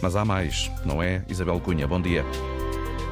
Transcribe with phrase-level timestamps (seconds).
[0.00, 1.22] Mas há mais, não é?
[1.28, 2.24] Isabel Cunha, bom dia.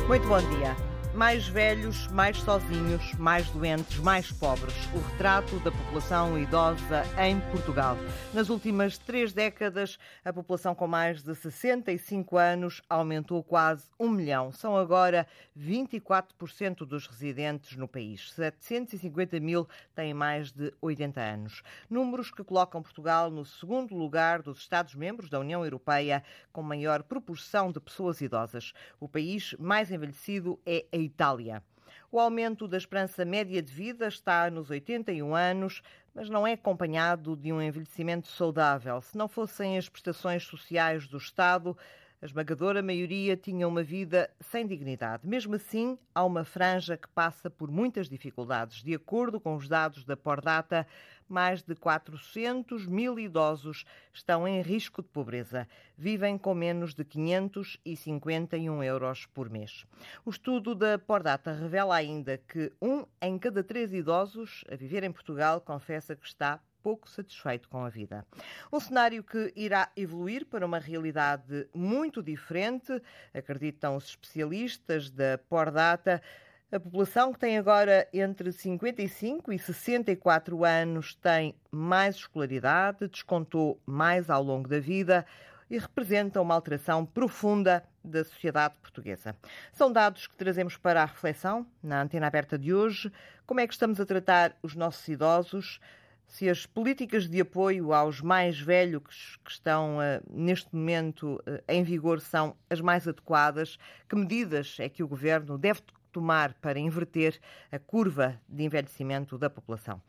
[0.08, 0.85] Muito bom dia
[1.16, 4.74] mais velhos, mais sozinhos, mais doentes, mais pobres.
[4.94, 7.96] O retrato da população idosa em Portugal.
[8.34, 14.52] Nas últimas três décadas, a população com mais de 65 anos aumentou quase um milhão.
[14.52, 15.26] São agora
[15.58, 18.30] 24% dos residentes no país.
[18.32, 21.62] 750 mil têm mais de 80 anos.
[21.88, 27.72] Números que colocam Portugal no segundo lugar dos Estados-membros da União Europeia com maior proporção
[27.72, 28.74] de pessoas idosas.
[29.00, 31.62] O país mais envelhecido é a Itália.
[32.10, 35.82] O aumento da esperança média de vida está nos 81 anos,
[36.14, 39.00] mas não é acompanhado de um envelhecimento saudável.
[39.00, 41.76] Se não fossem as prestações sociais do Estado,
[42.20, 45.26] a esmagadora maioria tinha uma vida sem dignidade.
[45.26, 48.82] Mesmo assim, há uma franja que passa por muitas dificuldades.
[48.82, 50.86] De acordo com os dados da Pordata,
[51.28, 55.68] mais de 400 mil idosos estão em risco de pobreza.
[55.96, 59.84] Vivem com menos de 551 euros por mês.
[60.24, 65.12] O estudo da Pordata revela ainda que um em cada três idosos a viver em
[65.12, 68.24] Portugal confessa que está pouco satisfeito com a vida.
[68.72, 73.02] Um cenário que irá evoluir para uma realidade muito diferente,
[73.34, 76.22] acreditam os especialistas da Pordata.
[76.70, 84.30] A população que tem agora entre 55 e 64 anos tem mais escolaridade, descontou mais
[84.30, 85.26] ao longo da vida
[85.68, 89.34] e representa uma alteração profunda da sociedade portuguesa.
[89.72, 93.10] São dados que trazemos para a reflexão na antena aberta de hoje.
[93.44, 95.80] Como é que estamos a tratar os nossos idosos?
[96.26, 101.82] Se as políticas de apoio aos mais velhos que estão uh, neste momento uh, em
[101.82, 105.80] vigor são as mais adequadas, que medidas é que o governo deve
[106.12, 107.38] tomar para inverter
[107.70, 110.00] a curva de envelhecimento da população.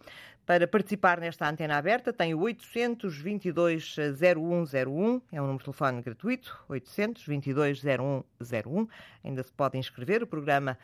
[0.46, 6.58] Para participar nesta antena aberta, tem o 822 0101, é um número de telefone gratuito,
[6.70, 8.88] 822 0101.
[9.26, 10.78] Ainda se pode inscrever, o programa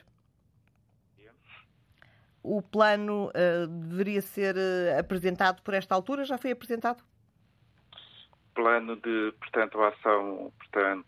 [2.44, 4.56] O plano uh, deveria ser
[4.98, 6.24] apresentado por esta altura?
[6.24, 7.04] Já foi apresentado?
[8.58, 11.06] Plano de, portanto, ação, portanto,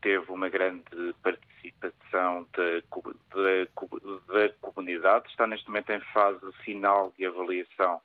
[0.00, 0.82] teve uma grande
[1.22, 2.80] participação da,
[3.30, 8.00] da, da comunidade, está neste momento em fase final de avaliação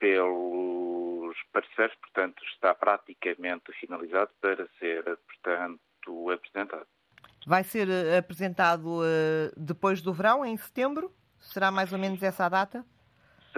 [0.00, 6.88] pelos parceiros, portanto está praticamente finalizado para ser, portanto, apresentado.
[7.46, 11.14] Vai ser eh, apresentado uh, depois do verão, em setembro?
[11.38, 12.84] Será mais ou menos essa a data?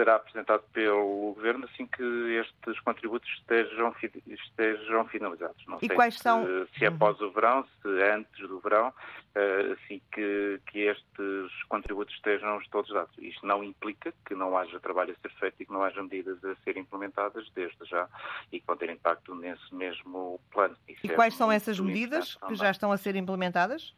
[0.00, 3.94] Será apresentado pelo Governo assim que estes contributos estejam,
[4.27, 5.62] estejam finalizados.
[5.66, 6.47] Não e sei quais se, são?
[6.77, 8.93] se é após o verão, se é antes do verão,
[9.34, 13.15] eh, assim que, que estes contributos estejam todos dados.
[13.19, 16.43] Isto não implica que não haja trabalho a ser feito e que não haja medidas
[16.44, 18.09] a ser implementadas desde já
[18.50, 20.77] e que vão ter impacto nesse mesmo plano.
[20.89, 23.94] Isso e é quais são essas medidas que já estão a ser implementadas?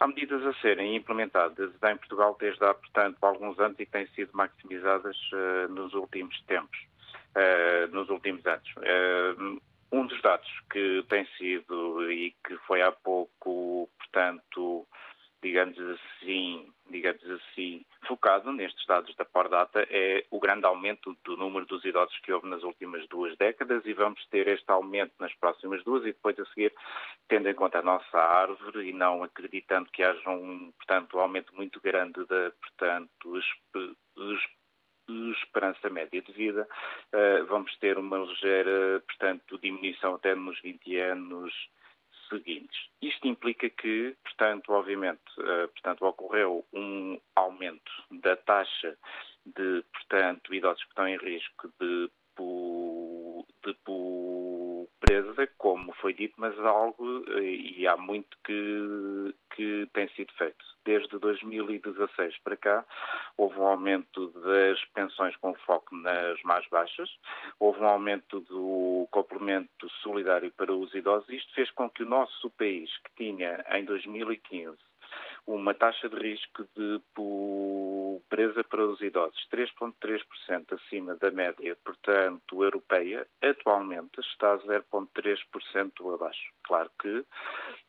[0.00, 4.06] Há medidas a serem implementadas em Portugal desde há, portanto, alguns anos e que têm
[4.08, 6.78] sido maximizadas uh, nos últimos tempos,
[7.36, 8.66] uh, nos últimos anos.
[8.78, 9.60] Uh,
[9.92, 14.86] um dos dados que tem sido e que foi há pouco, portanto,
[15.42, 21.64] digamos assim, digamos assim, focado nestes dados da Pordata é o grande aumento do número
[21.66, 25.82] dos idosos que houve nas últimas duas décadas e vamos ter este aumento nas próximas
[25.84, 26.74] duas e depois a seguir,
[27.28, 31.54] tendo em conta a nossa árvore e não acreditando que haja um, portanto, um aumento
[31.54, 33.40] muito grande da, portanto,
[35.32, 36.68] esperança média de vida,
[37.12, 41.52] uh, vamos ter uma ligeira, portanto, diminuição até nos 20 anos
[42.30, 42.88] seguintes.
[43.02, 48.96] Isto implica que, portanto, obviamente, uh, portanto, ocorreu um aumento da taxa
[49.44, 52.10] de, portanto, idosos que estão em risco de,
[53.64, 60.32] de pobreza, como foi dito, mas algo, eh, e há muito que, que tem sido
[60.34, 60.64] feito.
[60.84, 62.84] Desde 2016 para cá,
[63.36, 67.10] houve um aumento das pensões com foco nas mais baixas,
[67.58, 71.28] houve um aumento do complemento solidário para os idosos.
[71.28, 74.89] Isto fez com que o nosso país, que tinha em 2015
[75.46, 83.26] uma taxa de risco de pobreza para os idosos 3,3% acima da média, portanto, europeia,
[83.42, 86.52] atualmente está a 0,3% abaixo.
[86.62, 87.24] Claro que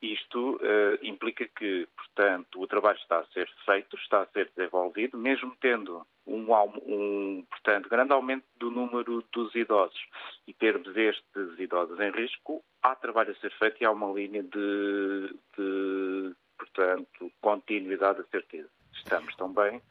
[0.01, 5.17] isto uh, implica que, portanto, o trabalho está a ser feito, está a ser desenvolvido,
[5.17, 6.45] mesmo tendo um,
[6.85, 9.99] um portanto, grande aumento do número dos idosos
[10.47, 14.43] e termos estes idosos em risco, há trabalho a ser feito e há uma linha
[14.43, 18.69] de, de portanto, continuidade a ser tida.
[18.93, 19.81] Estamos também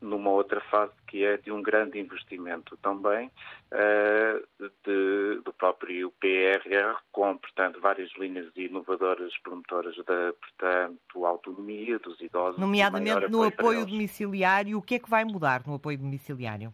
[0.00, 3.30] numa outra fase que é de um grande investimento também
[3.72, 12.20] uh, de, do próprio PRR, com, portanto, várias linhas inovadoras promotoras da, portanto, autonomia dos
[12.20, 12.60] idosos.
[12.60, 16.72] Nomeadamente no apoio domiciliário, o que é que vai mudar no apoio domiciliário?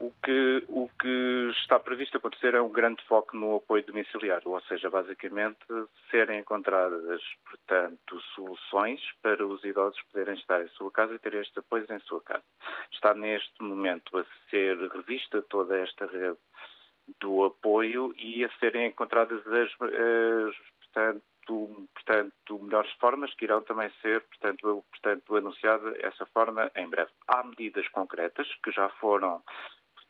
[0.00, 4.60] O que, o que está previsto acontecer é um grande foco no apoio domiciliário, ou
[4.62, 5.58] seja, basicamente
[6.08, 11.58] serem encontradas, portanto, soluções para os idosos poderem estar em sua casa e ter este
[11.58, 12.44] apoio em sua casa.
[12.92, 16.38] Está neste momento a ser revista toda esta rede
[17.20, 20.56] do apoio e a serem encontradas as, as
[20.92, 27.10] portanto, portanto, melhores formas que irão também ser, portanto, portanto, anunciada essa forma em breve.
[27.26, 29.42] Há medidas concretas que já foram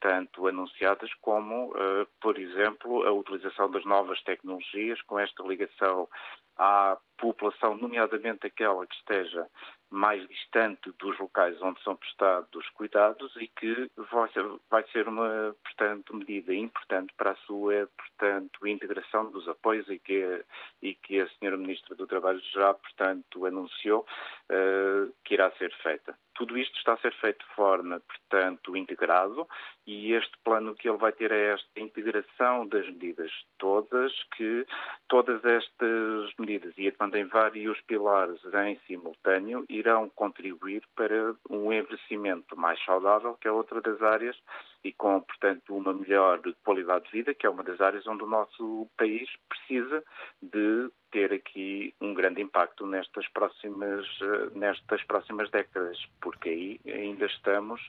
[0.00, 6.08] tanto anunciadas como, uh, por exemplo, a utilização das novas tecnologias com esta ligação
[6.56, 9.46] à população, nomeadamente aquela que esteja
[9.90, 15.56] mais distante dos locais onde são prestados cuidados e que vai ser, vai ser uma,
[15.64, 20.44] portanto, medida importante para a sua, portanto, integração dos apoios e que,
[20.82, 24.06] e que a senhora Ministra do Trabalho já, portanto, anunciou
[24.50, 26.14] uh, que irá ser feita.
[26.38, 29.44] Tudo isto está a ser feito de forma, portanto, integrado
[29.84, 34.64] e este plano que ele vai ter é esta integração das medidas todas, que
[35.08, 36.86] todas estas medidas e
[37.16, 43.80] em vários pilares em simultâneo irão contribuir para um envelhecimento mais saudável, que é outra
[43.80, 44.36] das áreas,
[44.84, 48.28] e com, portanto, uma melhor qualidade de vida, que é uma das áreas onde o
[48.28, 50.04] nosso país precisa
[50.40, 57.26] de ter aqui um grande impacto nestas próximas, eh, nestas próximas décadas, porque aí ainda
[57.26, 57.80] estamos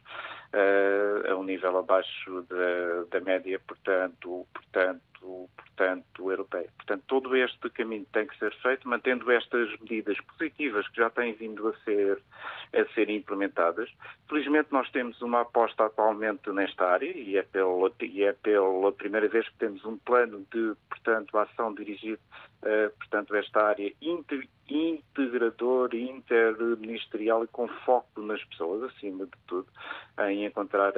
[0.53, 6.69] uh, a um nível abaixo da, da média, portanto, portanto, portanto, europeia.
[6.77, 11.33] Portanto, todo este caminho tem que ser feito, mantendo estas medidas positivas que já têm
[11.33, 12.21] vindo a ser,
[12.73, 13.89] a ser implementadas.
[14.27, 19.27] Felizmente, nós temos uma aposta atualmente nesta área e é pela, e é pela primeira
[19.27, 22.19] vez que temos um plano de, portanto, ação dirigido
[22.63, 23.93] uh, portanto, esta área
[24.69, 29.67] integrador, interministerial e com foco nas pessoas, acima de tudo,
[30.27, 30.93] em encontrar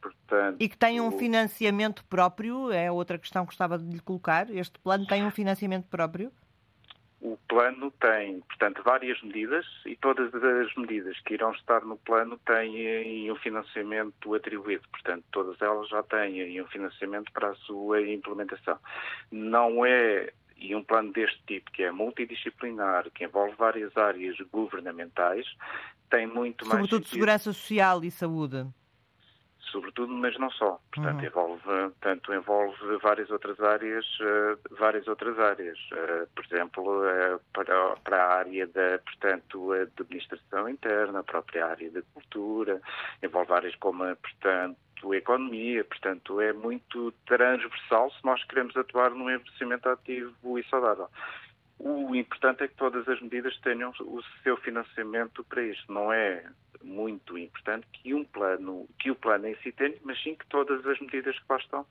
[0.00, 0.56] portanto...
[0.60, 4.50] E que tem um financiamento próprio, é outra questão que gostava de lhe colocar.
[4.50, 6.32] Este plano tem um financiamento próprio?
[7.20, 12.38] O plano tem, portanto, várias medidas e todas as medidas que irão estar no plano
[12.46, 14.88] têm um financiamento atribuído.
[14.88, 18.78] Portanto, todas elas já têm um financiamento para a sua implementação.
[19.32, 25.46] Não é e um plano deste tipo, que é multidisciplinar, que envolve várias áreas governamentais,
[26.10, 26.90] tem muito Sobretudo mais.
[26.90, 28.66] Sobretudo segurança social e saúde.
[29.70, 30.80] Sobretudo, mas não só.
[30.92, 31.26] Portanto, uhum.
[31.26, 35.78] envolve, tanto envolve várias outras áreas, uh, várias outras áreas.
[35.92, 41.66] Uh, por exemplo, uh, para, para a área da, portanto, a administração interna, a própria
[41.66, 42.80] área da cultura,
[43.22, 49.30] envolve áreas como, portanto, a economia, portanto, é muito transversal se nós queremos atuar num
[49.30, 51.08] envelhecimento ativo e saudável.
[51.78, 55.92] O importante é que todas as medidas tenham o seu financiamento para isto.
[55.92, 56.44] Não é
[56.82, 60.84] muito importante que um plano, que o plano em si tenha, mas sim que todas
[60.86, 61.86] as medidas que lá estão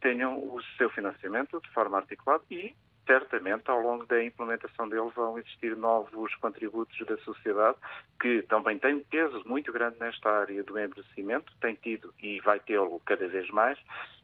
[0.00, 2.74] tenham o seu financiamento de forma articulada e
[3.06, 7.76] certamente ao longo da implementação dele vão existir novos contributos da sociedade
[8.20, 13.00] que também um peso muito grande nesta área do envelhecimento, tem tido e vai tê-lo
[13.04, 13.78] cada vez mais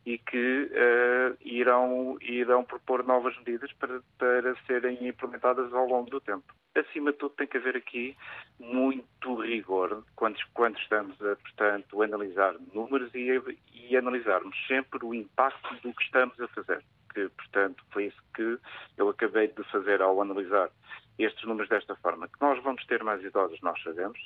[0.07, 6.21] e que uh, irão, irão propor novas medidas para, para serem implementadas ao longo do
[6.21, 6.55] tempo.
[6.75, 8.17] Acima de tudo, tem que haver aqui
[8.59, 15.75] muito rigor quando, quando estamos a, portanto, analisar números e, e analisarmos sempre o impacto
[15.83, 16.83] do que estamos a fazer.
[17.19, 18.59] Que, portanto, foi isso que
[18.97, 20.71] eu acabei de fazer ao analisar
[21.19, 22.29] estes números desta forma.
[22.29, 24.19] Que nós vamos ter mais idosos, nós sabemos.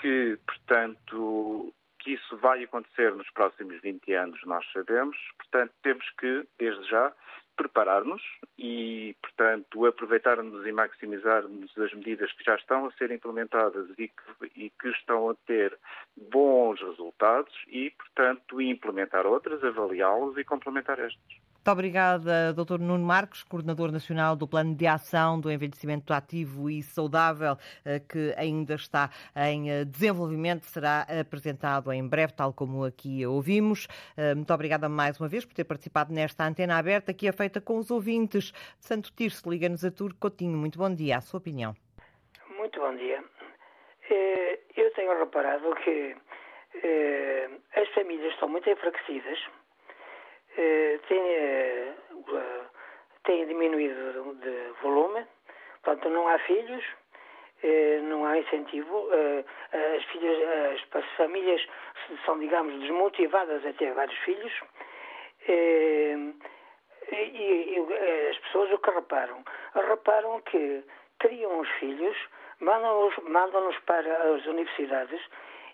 [0.00, 5.16] Que, portanto, que isso vai acontecer nos próximos 20 anos, nós sabemos.
[5.38, 7.12] Portanto, temos que, desde já,
[7.56, 8.22] preparar-nos
[8.58, 14.52] e, portanto, aproveitarmos e maximizarmos as medidas que já estão a ser implementadas e que,
[14.56, 15.78] e que estão a ter
[16.30, 21.45] bons resultados e, portanto, implementar outras, avaliá-los e complementar estas.
[21.66, 22.78] Muito obrigada, Dr.
[22.78, 28.32] Nuno Marcos, coordenador nacional do Plano de Ação do Envelhecimento Ativo e Saudável, eh, que
[28.36, 33.88] ainda está em eh, desenvolvimento, será apresentado em breve, tal como aqui ouvimos.
[34.16, 37.60] Eh, muito obrigada mais uma vez por ter participado nesta antena aberta, que é feita
[37.60, 39.50] com os ouvintes de Santo Tirso.
[39.50, 40.56] Liga-nos a Tur Coutinho.
[40.56, 41.74] Muito bom dia, a sua opinião.
[42.56, 43.24] Muito bom dia.
[44.76, 46.14] Eu tenho reparado que
[47.74, 49.36] as famílias estão muito enfraquecidas
[51.08, 51.94] tem, eh,
[53.24, 55.24] tem diminuído de volume,
[55.82, 56.84] portanto não há filhos,
[57.62, 59.08] eh, não há incentivo,
[59.72, 60.38] as, filhas,
[60.74, 61.66] as, as famílias
[62.24, 64.52] são, digamos, desmotivadas a ter vários filhos.
[65.48, 66.34] E,
[67.12, 69.44] e, as pessoas o que reparam?
[69.74, 70.82] Reparam que
[71.18, 72.16] criam os filhos,
[72.60, 75.20] mandam-nos mandam para as universidades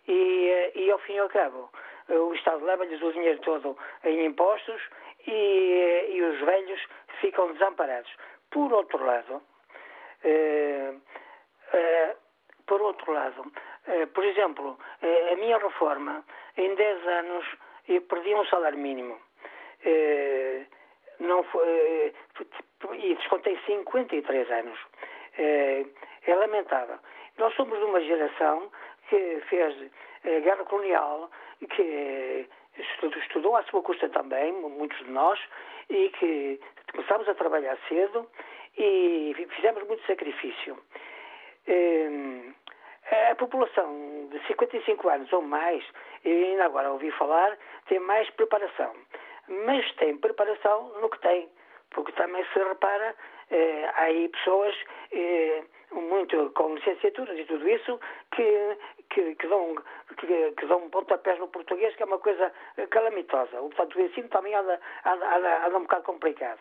[0.06, 1.70] e, e ao fim e ao cabo
[2.16, 4.80] o Estado leva-lhes o dinheiro todo em impostos
[5.26, 6.80] e, e os velhos
[7.20, 8.10] ficam desamparados.
[8.50, 9.42] Por outro lado,
[10.24, 10.94] eh,
[11.72, 12.16] eh,
[12.66, 13.52] por outro lado,
[13.86, 16.24] eh, por exemplo, eh, a minha reforma,
[16.56, 17.46] em 10 anos,
[17.88, 19.18] eu perdi um salário mínimo.
[19.84, 20.66] Eh,
[21.20, 22.12] não foi, eh,
[22.94, 24.78] e descontei 53 anos.
[26.26, 26.98] é lamentável.
[27.38, 28.70] Nós somos de uma geração
[29.08, 29.90] que fez
[30.24, 31.30] a guerra colonial,
[31.68, 32.48] que
[33.20, 35.38] estudou à sua custa também, muitos de nós,
[35.88, 36.60] e que
[36.92, 38.28] começámos a trabalhar cedo
[38.76, 40.78] e fizemos muito sacrifício.
[41.68, 42.52] Hum,
[43.30, 45.84] a população de 55 anos ou mais,
[46.24, 48.92] ainda agora ouvi falar, tem mais preparação.
[49.48, 51.48] Mas tem preparação no que tem,
[51.90, 53.14] porque também se repara,
[53.50, 54.74] eh, há aí pessoas
[55.12, 55.62] eh,
[55.92, 58.00] muito com licenciaturas e tudo isso
[58.34, 58.78] que,
[59.10, 59.74] que, que dão,
[60.18, 62.52] que, que dão pontapés no português, que é uma coisa
[62.90, 63.56] calamitosa.
[63.58, 66.60] Portanto, o ensino também anda, anda, anda, um bocado complicado.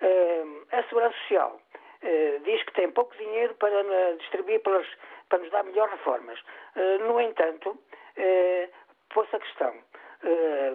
[0.00, 1.60] Uh, a Segurança Social
[2.02, 4.86] uh, diz que tem pouco dinheiro para uh, distribuir pelas,
[5.28, 6.40] para nos dar melhores reformas.
[7.06, 7.78] no entanto,
[9.14, 9.72] pôs a questão,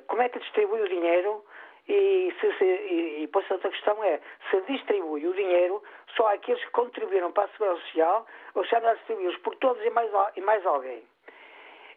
[0.08, 1.44] como é que distribui o dinheiro
[1.88, 5.84] e, se, se, e, e outra questão é se distribui o dinheiro
[6.16, 8.26] só àqueles que contribuíram para a Segurança Social
[8.56, 11.04] ou se anda a distribuí-los por todos e mais, e mais alguém.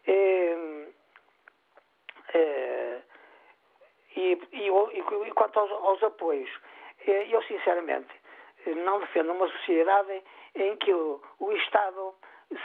[0.07, 0.87] É,
[2.33, 3.01] é,
[4.15, 6.49] e, e, e, quanto aos, aos apoios,
[7.07, 8.13] é, eu sinceramente
[8.67, 10.21] não defendo uma sociedade
[10.55, 12.13] em que o, o Estado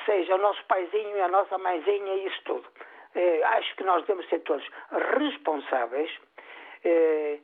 [0.06, 2.68] seja o nosso paizinho a nossa mãezinha e isso tudo.
[3.14, 4.66] É, acho que nós devemos ser todos
[5.16, 6.33] responsáveis eh, eh,
[6.84, 7.40] e,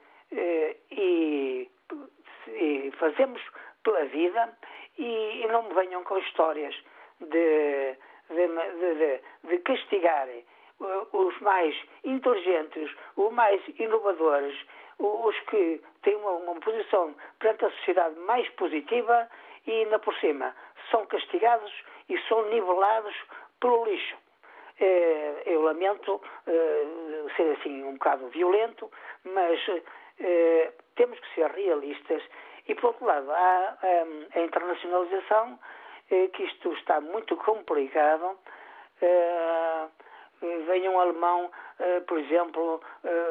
[2.49, 3.41] e, fazemos
[3.83, 4.57] pela vida
[4.99, 6.75] e, e, não me venham com histórias
[7.21, 7.97] de,
[8.29, 10.45] de, de, de castigarem
[11.13, 14.57] os mais inteligentes, os mais inovadores,
[14.99, 19.29] os que têm uma, uma, posição perante a sociedade mais positiva
[19.67, 20.55] e ainda por cima
[20.91, 21.73] são castigados
[22.09, 23.15] e são nivelados
[23.61, 24.17] pelo lixo.
[24.81, 26.87] Eh, eu lamento eh,
[27.37, 28.91] ser assim um bocado violento,
[29.25, 29.61] mas
[30.19, 32.23] eh, temos que ser realistas
[32.67, 33.79] e, por outro lado, há
[34.35, 35.59] a internacionalização,
[36.09, 38.39] que isto está muito complicado.
[40.41, 41.51] Vem um alemão,
[42.07, 42.81] por exemplo,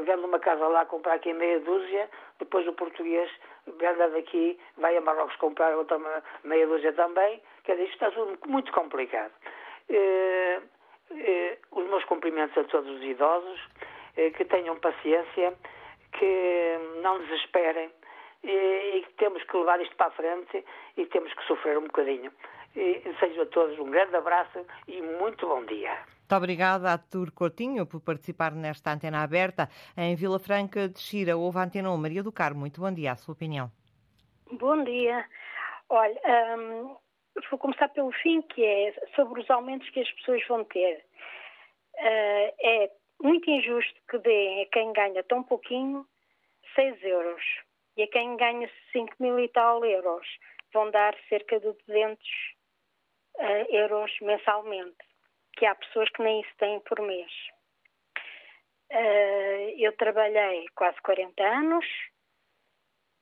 [0.01, 3.29] vende uma casa lá comprar aqui meia dúzia, depois o português
[3.67, 5.99] vende daqui, vai a Marrocos comprar outra
[6.43, 7.41] meia dúzia também.
[7.63, 9.31] Quer dizer, isto está tudo muito complicado.
[11.11, 13.59] Eh, os meus cumprimentos a todos os idosos,
[14.15, 15.53] eh, que tenham paciência,
[16.11, 17.89] que não desesperem
[18.43, 20.63] e, e que temos que levar isto para a frente
[20.97, 22.31] e temos que sofrer um bocadinho.
[22.75, 25.97] E desejo a todos um grande abraço e muito bom dia.
[26.29, 29.67] Muito obrigada a Tur Coutinho por participar nesta antena aberta.
[29.97, 31.97] Em Vila Franca de Xira, houve a antena 1.
[31.97, 33.13] Maria do Carmo, muito bom dia.
[33.13, 33.71] A sua opinião?
[34.51, 35.25] Bom dia.
[35.89, 36.21] Olha,
[36.55, 36.95] hum,
[37.49, 41.03] vou começar pelo fim, que é sobre os aumentos que as pessoas vão ter.
[41.95, 42.91] Uh, é
[43.21, 46.05] muito injusto que deem a quem ganha tão pouquinho
[46.75, 47.43] 6 euros
[47.97, 50.25] e a quem ganha 5 mil e tal euros
[50.73, 54.97] vão dar cerca de 200 uh, eh, euros mensalmente,
[55.53, 57.31] que há pessoas que nem isso têm por mês.
[58.91, 61.85] Uh, eu trabalhei quase 40 anos,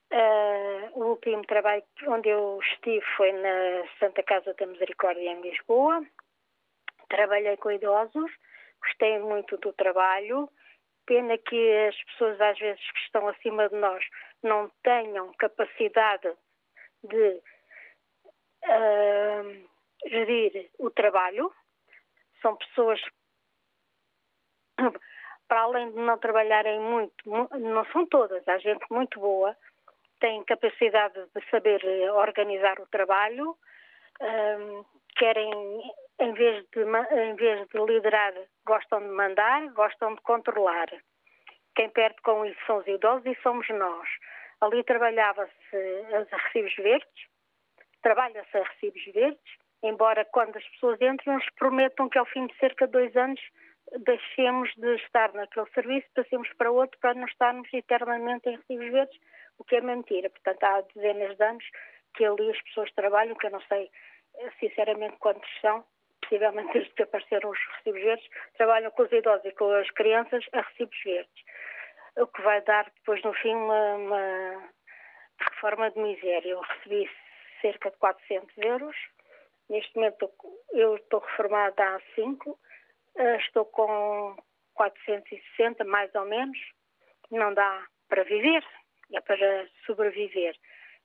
[0.10, 6.02] Uh, o último trabalho onde eu estive foi na Santa Casa da Misericórdia em Lisboa.
[7.10, 8.32] Trabalhei com idosos,
[8.82, 10.50] gostei muito do trabalho.
[11.06, 14.04] Pena que as pessoas, às vezes, que estão acima de nós,
[14.44, 16.34] não tenham capacidade
[17.04, 17.42] de
[18.66, 19.70] uh,
[20.06, 21.54] gerir o trabalho.
[22.42, 23.02] São pessoas
[25.48, 29.56] para além de não trabalharem muito, não são todas, há gente muito boa,
[30.20, 33.58] tem capacidade de saber eh, organizar o trabalho,
[34.22, 35.52] um, querem,
[36.20, 38.34] em vez, de, em vez de liderar,
[38.66, 40.88] gostam de mandar, gostam de controlar.
[41.76, 44.08] Quem perde com isso são os idosos e somos nós.
[44.62, 45.78] Ali trabalhava-se
[46.32, 47.28] a recibos verdes,
[48.02, 52.58] trabalha-se a recibos verdes, embora quando as pessoas entram nos prometam que ao fim de
[52.58, 53.40] cerca de dois anos
[54.00, 59.20] deixemos de estar naquele serviço, passemos para outro para não estarmos eternamente em recibos verdes,
[59.58, 60.30] o que é mentira.
[60.30, 61.66] Portanto, há dezenas de anos
[62.16, 63.90] que ali as pessoas trabalham, que eu não sei
[64.40, 65.86] eh, sinceramente quantos são,
[66.22, 70.46] possivelmente desde que apareceram os recibos verdes, trabalham com os idosos e com as crianças
[70.54, 71.44] a recibos verdes.
[72.18, 74.70] O que vai dar depois, no fim, uma, uma
[75.40, 76.50] reforma de miséria.
[76.50, 77.10] Eu recebi
[77.62, 78.96] cerca de 400 euros.
[79.70, 80.32] Neste momento
[80.72, 82.60] eu estou reformada há 5,
[83.18, 84.36] eh, estou com
[84.74, 86.58] 460, mais ou menos.
[87.30, 88.64] Não dá para viver,
[89.14, 90.56] é para sobreviver.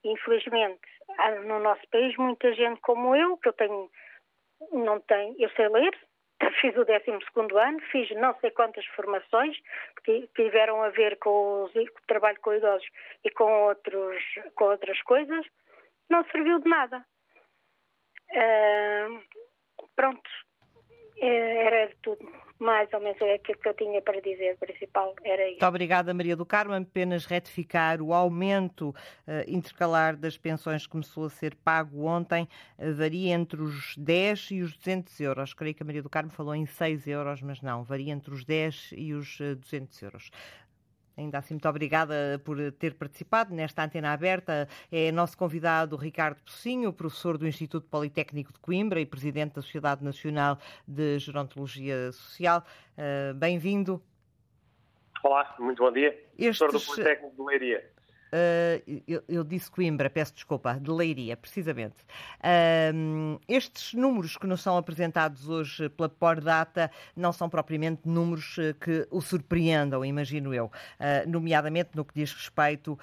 [0.05, 0.81] Infelizmente,
[1.19, 3.91] há no nosso país muita gente como eu, que eu tenho,
[4.73, 5.97] não tenho, eu sei ler,
[6.61, 9.57] fiz o 12 ano, fiz não sei quantas formações
[10.05, 12.89] que tiveram a ver com, o trabalho com idosos
[13.25, 14.23] e com, outros,
[14.55, 15.47] com outras coisas,
[16.11, 17.05] não serviu de nada.
[18.33, 19.23] Uh,
[19.95, 20.31] pronto,
[21.19, 22.27] é, era tudo
[22.63, 25.51] mais ou menos aquilo que eu tinha para dizer, principal era isso.
[25.53, 26.75] Muito obrigada, Maria do Carmo.
[26.75, 28.95] Apenas retificar o aumento uh,
[29.49, 34.63] intercalar das pensões que começou a ser pago ontem uh, varia entre os 10 e
[34.63, 35.53] os 200 euros.
[35.53, 38.45] Creio que a Maria do Carmo falou em 6 euros, mas não, varia entre os
[38.45, 40.31] 10 e os 200 eh, euros.
[41.17, 44.69] Ainda assim, muito obrigada por ter participado nesta antena aberta.
[44.91, 50.03] É nosso convidado Ricardo Pocinho, professor do Instituto Politécnico de Coimbra e presidente da Sociedade
[50.03, 52.65] Nacional de Gerontologia Social.
[52.97, 54.03] Uh, Bem-vindo.
[55.23, 56.19] Olá, muito bom dia.
[56.39, 56.59] Estes...
[56.59, 57.91] Professor do Politécnico de Leiria.
[58.33, 61.97] Uh, eu, eu, disse Coimbra, peço desculpa, de Leiria, precisamente.
[62.39, 68.75] Uh, estes números que nos são apresentados hoje pela Pordata não são propriamente números eh,
[68.81, 72.99] que o surpreendam, imagino eu, uh, nomeadamente no que diz respeito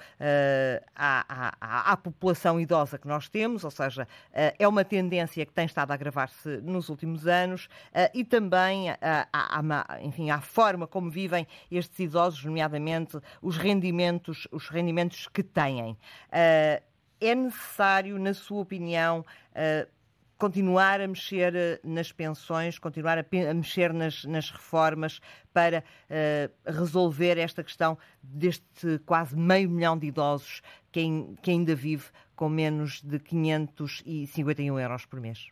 [0.96, 5.66] à, à, à, população idosa que nós temos, ou seja, é uma tendência que tem
[5.66, 7.68] estado a agravar-se nos últimos anos
[8.14, 14.68] e também à, à, enfim, à forma como vivem estes idosos, nomeadamente os rendimentos, os
[14.68, 15.92] rendimentos que têm.
[15.92, 16.90] Uh,
[17.20, 20.00] é necessário, na sua opinião, uh,
[20.40, 25.20] continuar a mexer eh, nas pensões, continuar a, a mexer nas, nas, reformas
[25.52, 31.02] para uh, resolver esta questão deste quase meio milhão de idosos que,
[31.42, 35.50] que, ainda vive com menos de 551 euros por mês?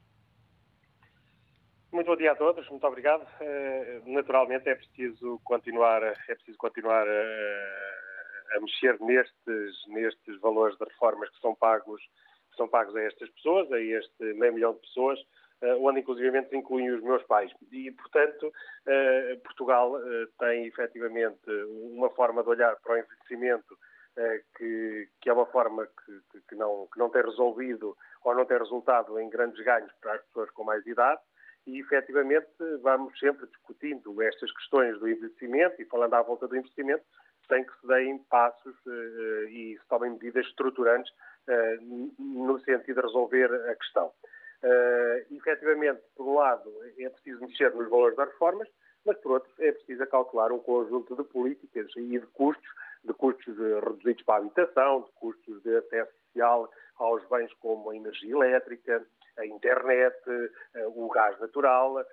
[1.93, 3.23] Muito bom dia a todos, muito obrigado.
[3.23, 8.08] Uh, naturalmente é preciso continuar, é preciso continuar a
[8.61, 12.01] mexer nestes, nestes valores de reformas que são pagos,
[12.51, 15.19] que são pagos a estas pessoas, a este meio milhão de pessoas,
[15.63, 17.53] uh, onde inclusivamente incluem os meus pais.
[17.71, 21.51] E, portanto, uh, Portugal uh, tem efetivamente
[21.93, 23.79] uma forma de olhar para o envelhecimento
[24.57, 28.59] que, que, é uma forma que, que, não, que não tem resolvido ou não tem
[28.59, 31.21] resultado em grandes ganhos para as pessoas com mais idade
[31.69, 32.49] e efetivamente
[32.83, 37.05] vamos sempre discutindo estas questões do envelhecimento e falando à volta do investimento,
[37.49, 43.07] sem que se deem passos uh, e se tomem medidas estruturantes uh, no sentido de
[43.07, 44.13] resolver a questão.
[44.63, 48.69] Uh, efetivamente, por um lado, é preciso mexer nos valores das reformas,
[49.05, 52.69] mas por outro, é preciso calcular um conjunto de políticas e de custos,
[53.05, 57.97] de custos reduzidos para a habitação, de custos de acesso social aos bens como a
[57.97, 59.07] energia elétrica,
[59.39, 60.17] a internet,
[60.97, 62.05] o gás natural,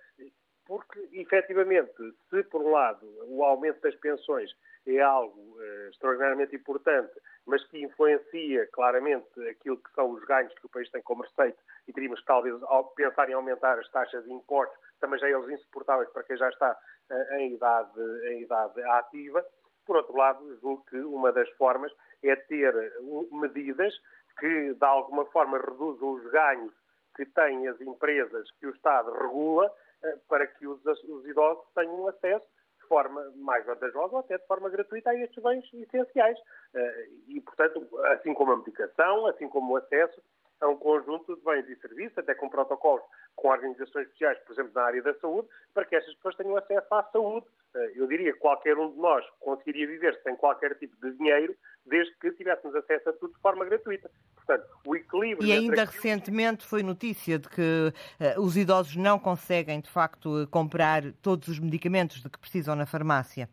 [0.66, 1.94] porque, efetivamente,
[2.30, 4.52] se por um lado o aumento das pensões
[4.88, 7.14] é algo uh, extraordinariamente importante,
[7.46, 11.58] mas que influencia claramente aquilo que são os ganhos que o país tem como receita
[11.88, 12.56] e teríamos que talvez
[12.96, 16.78] pensar em aumentar as taxas de impostos, também já eles insuportáveis para quem já está
[17.10, 19.46] uh, em, idade, em idade ativa.
[19.86, 21.92] Por outro lado, julgo que uma das formas
[22.24, 22.74] é ter
[23.32, 23.94] medidas
[24.40, 26.74] que, de alguma forma, reduzam os ganhos
[27.16, 29.72] que têm as empresas que o Estado regula
[30.28, 32.46] para que os, os idosos tenham acesso
[32.82, 36.38] de forma mais vantajosa ou até de forma gratuita a estes bens essenciais.
[36.74, 40.22] Eh, e, portanto, assim como a medicação, assim como o acesso
[40.62, 43.04] a um conjunto de bens e serviços, até com protocolos
[43.36, 46.94] com organizações sociais, por exemplo, na área da saúde, para que estas pessoas tenham acesso
[46.94, 47.46] à saúde.
[47.76, 51.56] Eh, eu diria que qualquer um de nós conseguiria viver sem qualquer tipo de dinheiro,
[51.86, 54.10] desde que tivéssemos acesso a tudo de forma gratuita.
[54.36, 55.48] Portanto, o equilíbrio.
[55.48, 61.04] E ainda recentemente foi notícia de que uh, os idosos não conseguem, de facto, comprar
[61.22, 63.50] todos os medicamentos de que precisam na farmácia.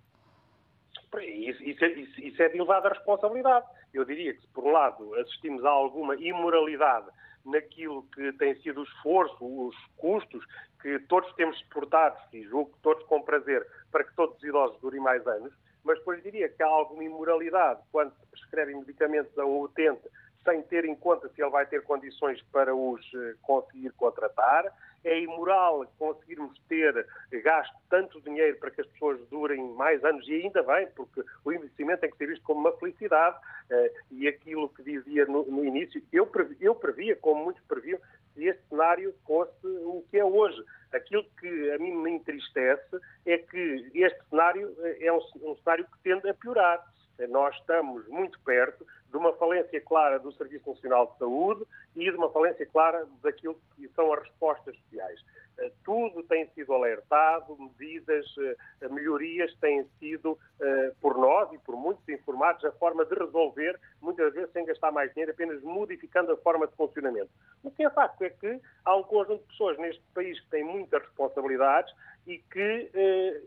[1.20, 3.66] isso, isso, é, isso, isso é de elevada responsabilidade.
[3.92, 7.08] Eu diria que, se por um lado assistimos a alguma imoralidade
[7.44, 10.44] naquilo que tem sido o esforço, os custos
[10.82, 14.78] que todos temos suportado, e julgo que todos com prazer, para que todos os idosos
[14.80, 15.52] durem mais anos,
[15.84, 20.08] mas depois diria que há alguma imoralidade quando prescrevem medicamentos a um utente
[20.44, 24.72] sem ter em conta se ele vai ter condições para os eh, conseguir contratar.
[25.04, 27.06] É imoral conseguirmos ter
[27.42, 31.52] gasto tanto dinheiro para que as pessoas durem mais anos, e ainda bem, porque o
[31.52, 33.36] investimento tem que ser visto como uma felicidade.
[33.70, 37.98] Eh, e aquilo que dizia no, início, eu previa, como muitos previam,
[38.34, 40.62] se este cenário fosse o que é hoje.
[40.92, 45.98] Aquilo que a mim me entristece é que este cenário é um, um cenário que
[46.02, 46.91] tende a piorar.
[47.28, 52.16] Nós estamos muito perto de uma falência clara do Serviço Nacional de Saúde e de
[52.16, 55.20] uma falência clara daquilo que são as respostas sociais.
[55.58, 61.76] Eh, tudo tem sido alertado, medidas, eh, melhorias têm sido, eh, por nós e por
[61.76, 66.36] muitos informados, a forma de resolver, muitas vezes sem gastar mais dinheiro, apenas modificando a
[66.38, 67.30] forma de funcionamento.
[67.62, 70.64] O que é facto é que há um conjunto de pessoas neste país que têm
[70.64, 71.94] muitas responsabilidades
[72.26, 72.90] e que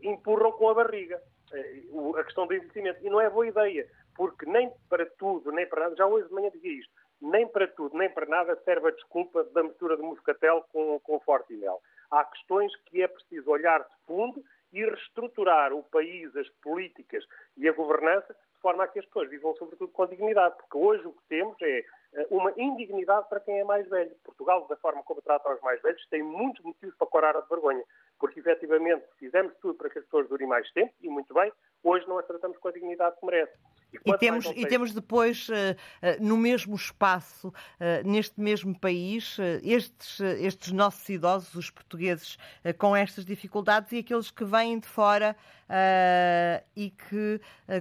[0.04, 1.22] empurram com a barriga
[2.18, 3.06] a questão do envelhecimento.
[3.06, 6.34] E não é boa ideia, porque nem para tudo, nem para nada, já hoje de
[6.34, 10.04] manhã dizia isto, nem para tudo, nem para nada serve a desculpa da mistura de
[10.04, 11.82] moscatel com, com forte e mel.
[12.12, 17.24] Há questões que é preciso olhar de fundo e reestruturar o país, as políticas
[17.58, 20.56] e a governança de forma a que as pessoas vivam, sobretudo, com dignidade.
[20.58, 21.80] Porque hoje o que temos é
[22.14, 24.12] eh, uma indignidade para quem é mais velho.
[24.24, 27.84] Portugal, da forma como trata os mais velhos, tem muitos motivos para corar a vergonha.
[28.26, 31.52] Porque, efetivamente, fizemos tudo para que as pessoas durem mais tempo, e muito bem,
[31.84, 33.56] hoje não as tratamos com a dignidade que merecem.
[34.04, 37.54] E temos, e temos depois, uh, uh, no mesmo espaço, uh,
[38.04, 42.36] neste mesmo país, estes, estes nossos idosos, os portugueses,
[42.80, 45.36] com estas dificuldades e aqueles que vêm de fora
[46.76, 47.40] e que,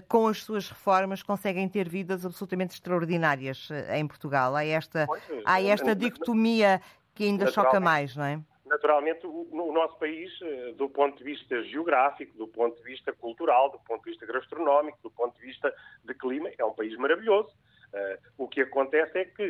[0.08, 4.54] com as suas reformas, conseguem ter vidas absolutamente extraordinárias em Portugal.
[4.54, 5.06] Há esta,
[5.44, 6.82] há esta dicotomia
[7.14, 8.40] que ainda choca mais, não é?
[8.74, 13.12] Naturalmente, o, o, nosso país, eh, do ponto de vista geográfico, do ponto de vista
[13.12, 15.72] cultural, do ponto de vista gastronómico, do ponto de vista
[16.04, 17.50] de clima, é um país maravilhoso.
[17.92, 19.42] Uh, o que acontece é que.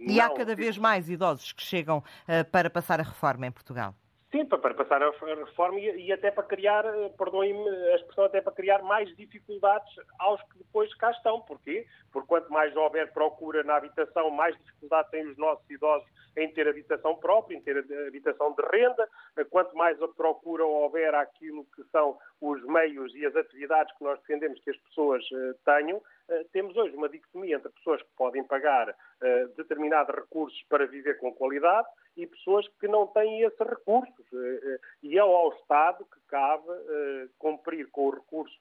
[0.00, 3.52] Uh, e há cada vez mais idosos que chegam uh, para passar a reforma em
[3.52, 3.94] Portugal.
[4.34, 6.82] Sim, para passar a reforma e, até para criar,
[7.16, 11.40] perdoem-me a expressão, até para criar mais dificuldades aos que depois cá estão.
[11.42, 11.86] Porquê?
[12.12, 16.66] Porque quanto mais houver procura na habitação, mais dificuldade têm os nossos idosos em ter
[16.66, 19.08] habitação própria, em ter habitação de renda.
[19.50, 24.18] Quanto mais a procura houver aquilo que são os meios e as atividades que nós
[24.18, 26.02] defendemos que as pessoas uh, tenham,
[26.52, 31.32] temos hoje uma dicotomia entre pessoas que podem pagar uh, determinados recursos para viver com
[31.32, 34.26] qualidade e pessoas que não têm esses recursos.
[34.32, 38.58] Eh, eh, e é ao Estado que cabe eh, cumprir com os recursos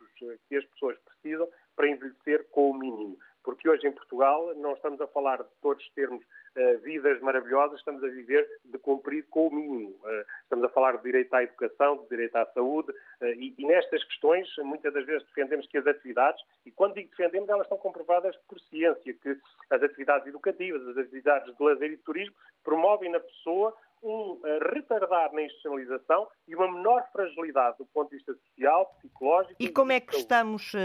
[0.47, 3.17] que as pessoas precisam para envelhecer com o mínimo.
[3.43, 8.03] Porque hoje em Portugal não estamos a falar de todos termos uh, vidas maravilhosas, estamos
[8.03, 9.89] a viver de cumprir com o mínimo.
[9.89, 13.65] Uh, estamos a falar de direito à educação, de direito à saúde, uh, e, e,
[13.65, 17.77] nestas questões muitas das vezes defendemos que as atividades, e quando digo defendemos, elas estão
[17.77, 19.37] comprovadas por ciência, que
[19.69, 24.39] as atividades educativas, as atividades de lazer e de turismo promovem na pessoa um
[24.73, 29.55] retardar na institucionalização e uma menor fragilidade do ponto de vista social, psicológico.
[29.59, 30.77] E como é que estamos uh,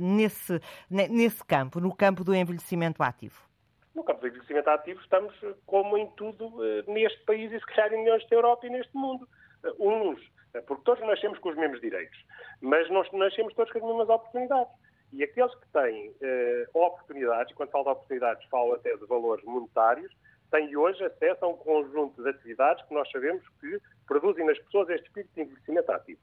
[0.00, 0.60] nesse,
[0.90, 3.46] nesse campo, no campo do envelhecimento ativo?
[3.94, 5.34] No campo do envelhecimento ativo estamos,
[5.64, 9.26] como em tudo, neste país e se calhar em milhões da Europa e neste mundo.
[9.78, 10.20] Uns,
[10.66, 12.18] porque todos nascemos com os mesmos direitos,
[12.60, 14.72] mas nós nascemos todos com as mesmas oportunidades.
[15.12, 16.14] E aqueles que têm
[16.74, 20.12] oportunidades, quando falo de oportunidades, falo até de valores monetários,
[20.56, 24.88] têm hoje acesso a um conjunto de atividades que nós sabemos que produzem nas pessoas
[24.88, 26.20] este espírito de envelhecimento ativo.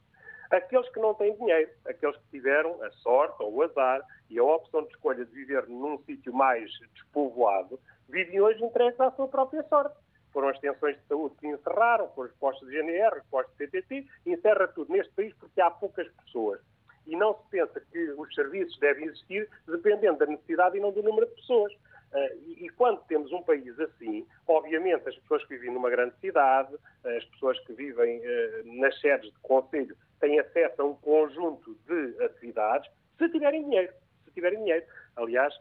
[0.49, 4.43] Aqueles que não têm dinheiro, aqueles que tiveram a sorte ou o azar e a
[4.43, 9.63] opção de escolha de viver num sítio mais despovoado, vivem hoje entregues à sua própria
[9.63, 9.95] sorte.
[10.31, 13.67] Foram as tensões de saúde que encerraram, foram os postos de GNR, os postos de
[13.67, 16.59] PTT, encerra tudo neste país porque há poucas pessoas.
[17.05, 21.03] E não se pensa que os serviços devem existir dependendo da necessidade e não do
[21.03, 21.73] número de pessoas.
[22.13, 26.75] Uh, e, quando temos um país assim, obviamente as pessoas que vivem numa grande cidade,
[27.03, 32.23] as pessoas que vivem uh, nas sedes de conselho, têm acesso a um conjunto de
[32.23, 33.91] atividades, se tiverem dinheiro.
[34.25, 34.85] Se tiverem dinheiro.
[35.15, 35.53] Aliás,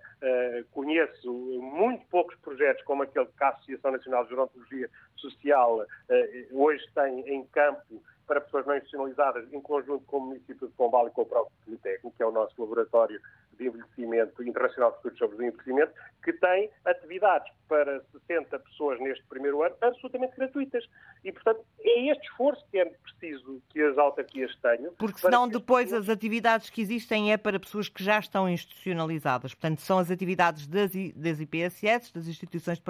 [0.71, 5.85] conheço muito poucos projetos como aquele que a Associação Nacional de Gerontologia Social
[6.53, 11.09] hoje tem em campo para pessoas não institucionalizadas, em conjunto com o município de Pombal
[11.09, 13.21] e com o próprio Politécnico, que é o nosso laboratório
[13.63, 19.25] de Envelhecimento, Internacional de Estudos sobre o Envelhecimento, que tem atividades para 60 pessoas neste
[19.27, 20.85] primeiro ano absolutamente gratuitas.
[21.25, 24.93] E, portanto, é este esforço que é preciso que as autarquias tenham.
[24.95, 26.09] Porque senão depois pessoas...
[26.09, 29.55] as atividades que existem é para pessoas que já estão institucionalizadas.
[29.55, 32.83] Portanto, são as atividades das, das IPSS, das instituições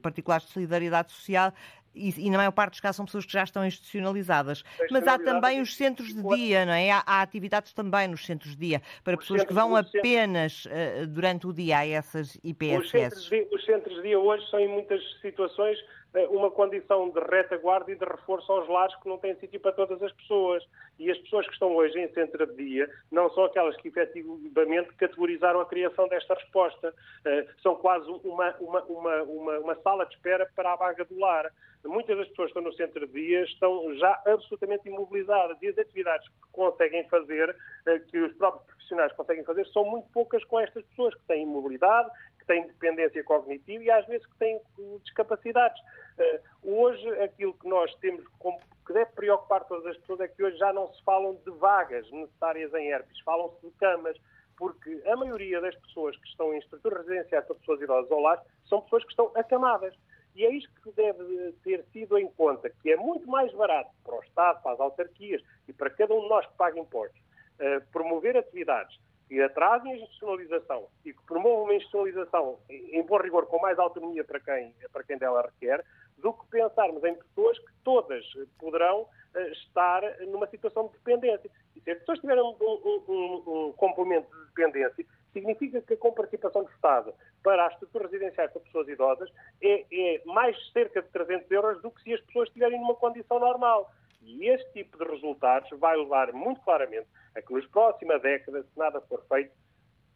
[0.00, 1.52] particulares de solidariedade social,
[1.96, 4.62] e, e, na maior parte dos casos são pessoas que já estão institucionalizadas.
[4.90, 6.90] Mas há também os centros de dia, não é?
[6.90, 11.46] Há, há atividades também nos centros de dia para pessoas que vão apenas uh, durante
[11.46, 12.78] o dia a essas IPSS.
[12.78, 15.86] Os centros, de, os centros de dia hoje são em muitas situações eh,
[16.30, 20.02] uma condição de retaguarda e de reforço aos lares que não têm sítio para todas
[20.02, 20.64] as pessoas.
[20.98, 24.94] E as pessoas que estão hoje em centro de dia não são aquelas que efetivamente
[24.94, 26.88] categorizaram a criação desta resposta.
[26.88, 31.18] Uh, são quase uma, uma, uma, uma, uma sala de espera para a vaga do
[31.18, 31.50] lar
[31.88, 35.78] muitas das pessoas que estão no centro de dia estão já absolutamente imobilizadas e as
[35.78, 37.54] atividades que conseguem fazer,
[37.86, 41.42] eh, que os próprios profissionais conseguem fazer, são muito poucas com estas pessoas que têm
[41.42, 42.10] imobilidade,
[42.46, 44.60] que têm dependência cognitiva e às vezes que têm
[45.02, 45.82] discapacidades.
[46.18, 50.42] Eh, hoje, aquilo que nós temos como que deve preocupar todas as pessoas é que
[50.42, 54.16] hoje já não se falam de vagas necessárias em herpes, falam-se de camas
[54.56, 58.42] porque a maioria das pessoas que estão em estruturas residenciais para pessoas idosas ou lar
[58.64, 59.94] são pessoas que estão acamadas.
[60.34, 64.16] E é isto que deve ter sido em conta, que é muito mais barato para
[64.16, 67.84] o Estado, para as autarquias e para cada um de nós que paga impostos, uh,
[67.90, 73.58] promover atividades que atrasem a institucionalização e que promovam uma institucionalização, em bom rigor, com
[73.58, 75.84] mais autonomia para quem, para quem dela requer,
[76.18, 78.24] do que pensarmos em pessoas que todas
[78.58, 81.50] poderão uh, estar numa situação de dependência.
[81.74, 85.98] E se as pessoas tiverem um, um, um, um complemento de dependência, significa que a
[85.98, 87.12] comparticipação do Estado
[87.42, 89.30] para as estruturas residenciais para pessoas idosas
[89.62, 93.38] é, é mais cerca de 300 euros do que se as pessoas estiverem numa condição
[93.38, 93.90] normal.
[94.22, 98.78] E este tipo de resultados vai levar muito claramente a que nas próximas décadas, se
[98.78, 99.52] nada for feito,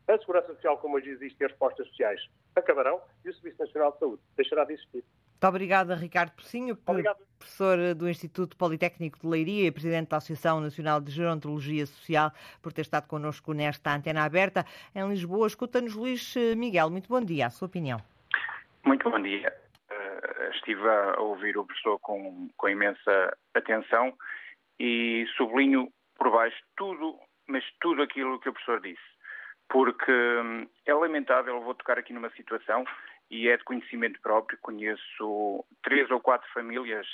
[0.09, 2.21] a Segurança Social, como hoje existe, e as respostas sociais
[2.57, 5.05] acabarão e o Serviço Nacional de Saúde deixará de existir.
[5.41, 11.01] Muito obrigada, Ricardo Pocinho, professor do Instituto Politécnico de Leiria e presidente da Associação Nacional
[11.01, 14.67] de Gerontologia Social, por ter estado connosco nesta antena aberta.
[14.95, 16.91] Em Lisboa, escuta-nos Luís Miguel.
[16.91, 17.99] Muito bom dia, a sua opinião.
[18.85, 19.51] Muito bom dia.
[20.51, 24.15] Estive a ouvir o professor com, com imensa atenção
[24.79, 29.11] e sublinho por baixo tudo, mas tudo aquilo que o professor disse.
[29.69, 32.85] Porque hum, é lamentável, vou tocar aqui numa situação
[33.31, 34.59] e é de conhecimento próprio.
[34.61, 37.07] Conheço três ou quatro famílias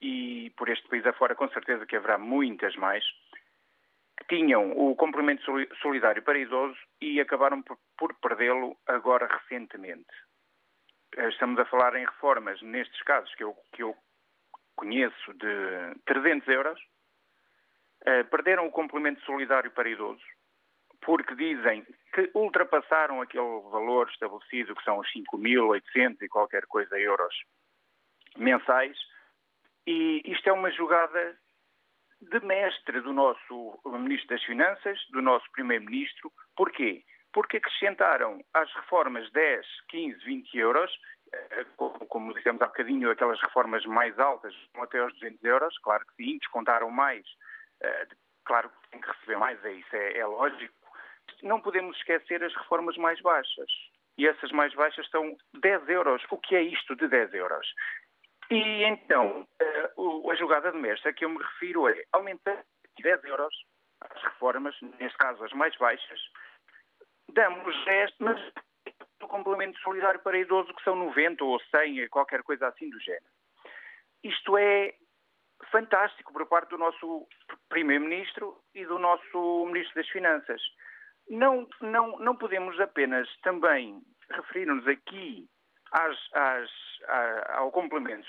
[0.00, 3.04] e por este país afora com certeza que haverá muitas mais
[4.18, 5.42] que tinham o complemento
[5.82, 10.06] solidário para idosos e acabaram por perdê-lo agora recentemente.
[11.16, 13.96] Eh, estamos a falar em reformas, nestes casos que eu, que eu
[14.74, 16.80] conheço, de 300 euros.
[18.02, 20.22] Uh, perderam o complemento solidário para idosos
[21.06, 27.34] porque dizem que ultrapassaram aquele valor estabelecido, que são os 5.800 e qualquer coisa euros
[28.36, 28.96] mensais,
[29.86, 31.38] e isto é uma jogada
[32.20, 36.32] de mestre do nosso Ministro das Finanças, do nosso Primeiro-Ministro.
[36.56, 37.04] Porquê?
[37.36, 40.90] Porque acrescentaram às reformas 10, 15, 20 euros,
[41.34, 41.66] eh,
[42.08, 46.38] como dissemos há bocadinho, aquelas reformas mais altas, até aos 200 euros, claro que sim,
[46.38, 47.26] descontaram mais,
[47.82, 48.06] eh,
[48.42, 50.74] claro que tem que receber mais, é isso, é, é lógico,
[51.42, 53.70] não podemos esquecer as reformas mais baixas.
[54.16, 56.24] E essas mais baixas são 10 euros.
[56.30, 57.66] O que é isto de 10 euros?
[58.50, 59.90] E então, eh,
[60.32, 62.64] a jogada de mestre a que eu me refiro é aumentar
[62.98, 63.54] 10 euros
[64.00, 66.20] as reformas, neste caso as mais baixas,
[67.36, 68.52] damos 10, mas
[69.22, 73.24] o complemento solidário para idoso que são 90 ou 100, qualquer coisa assim do género.
[74.24, 74.94] Isto é
[75.70, 77.28] fantástico por parte do nosso
[77.68, 80.60] Primeiro-Ministro e do nosso Ministro das Finanças.
[81.28, 85.46] Não, não, não podemos apenas também referir-nos aqui
[85.92, 86.70] às, às,
[87.50, 88.26] ao complemento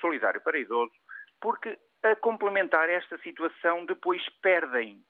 [0.00, 0.92] solidário para idoso,
[1.40, 5.02] porque a complementar esta situação depois perdem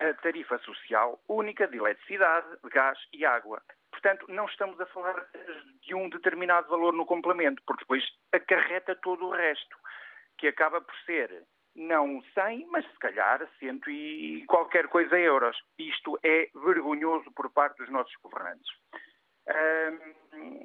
[0.00, 3.62] a tarifa social única de eletricidade, de gás e água.
[3.90, 5.26] Portanto, não estamos a falar
[5.82, 9.76] de um determinado valor no complemento, porque depois acarreta todo o resto,
[10.38, 15.56] que acaba por ser não 100, mas se calhar 100 e qualquer coisa euros.
[15.78, 18.68] Isto é vergonhoso por parte dos nossos governantes.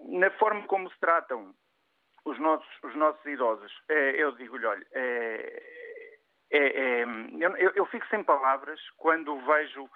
[0.08, 1.54] na forma como se tratam
[2.26, 5.81] os nossos, os nossos idosos, eh, eu digo-lhe, olha, é,
[6.58, 7.04] é,
[7.40, 9.90] eu, eu, fico sem palavras quando vejo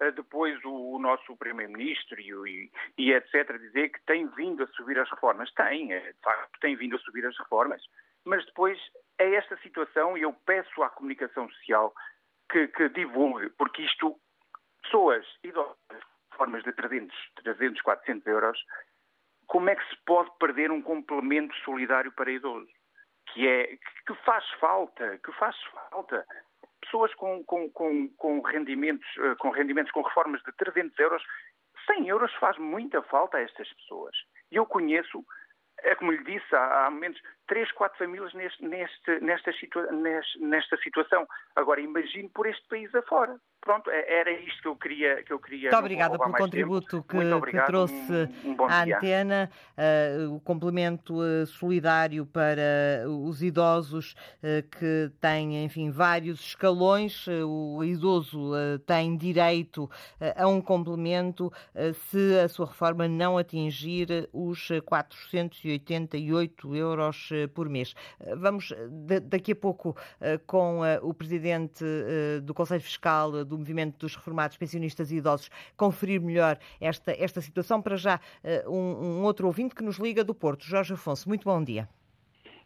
[0.00, 3.58] eh, depois o, o nosso Primeiro-Ministro e, e, etc.
[3.58, 5.52] dizer que tem vindo a subir as reformas.
[5.52, 7.82] Tem, é, de facto, tem vindo a subir as reformas,
[8.24, 8.78] mas depois
[9.18, 11.92] é esta situação e eu peço à comunicação social
[12.50, 14.18] que, que divulgue, porque isto
[14.82, 15.76] pessoas idosas,
[16.36, 18.58] formas de 300, 300, 400 euros,
[19.46, 22.77] como é que se pode perder um complemento solidário para idosos?
[23.38, 23.66] Que, é,
[24.04, 25.56] que faz falta, que faz
[25.90, 26.26] falta.
[26.80, 31.22] Pessoas com, com, com, com rendimentos, eh, com rendimentos, com reformas de 300 euros,
[31.86, 34.16] 100 euros faz muita falta a estas pessoas.
[34.50, 35.24] E eu conheço
[35.82, 39.86] é como lhe disse há, há momentos, três, quatro famílias neste, neste, nesta, situa
[40.40, 41.24] nesta situação.
[41.54, 43.38] Agora imagine por este país afora.
[43.60, 45.22] Pronto, é, era isto que eu queria.
[45.22, 50.34] Que eu queria Muito obrigada pelo contributo que, que, trouxe um, um à antena, uh,
[50.34, 57.26] o complemento uh, solidário para os idosos uh, que têm, enfim, vários escalões.
[57.26, 58.52] o idoso
[58.86, 59.90] tem direito
[60.36, 61.52] a um complemento
[62.08, 67.94] se a sua reforma não atingir os 488 euros por mês.
[68.36, 68.72] Vamos
[69.24, 69.96] daqui a pouco
[70.46, 71.84] com o presidente
[72.42, 77.80] do Conselho Fiscal do movimento dos reformados, pensionistas e idosos conferir melhor esta, esta situação.
[77.82, 78.20] Para já,
[78.66, 81.28] uh, um, um, outro ouvinte que nos liga do Porto, Jorge Afonso.
[81.28, 81.88] Muito bom dia.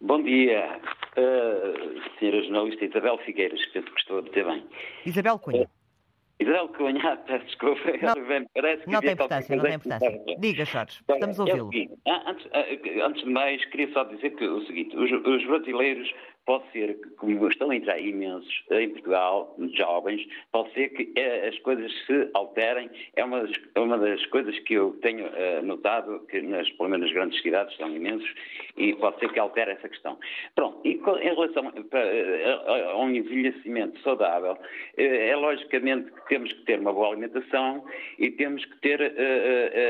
[0.00, 0.80] Bom dia,
[1.16, 4.64] uh, senhora jornalista Isabel Figueiras, penso que estou a dizer bem.
[5.06, 5.62] Isabel Cunha.
[5.62, 5.82] Uh,
[6.42, 10.36] Isabel Cunha, ah, peço desculpa, não, parece que não tem importância, não tem importância.
[10.40, 11.98] Diga, Jorge, estamos a ouvi-lo.
[12.04, 12.48] É antes,
[13.00, 16.12] antes, de mais, queria só dizer que o seguinte, os, os brasileiros
[16.44, 21.48] pode ser que, como estão a entrar imensos em Portugal, jovens, pode ser que eh,
[21.48, 22.90] as coisas se alterem.
[23.14, 26.88] É uma das, é uma das coisas que eu tenho uh, notado, que nas, pelo
[26.88, 28.28] menos nas grandes cidades são imensos,
[28.76, 30.18] e pode ser que altere essa questão.
[30.54, 34.56] Pronto, e em relação a, um envelhecimento saudável,
[34.96, 37.84] é logicamente que temos que ter uma boa alimentação
[38.18, 39.00] e temos que ter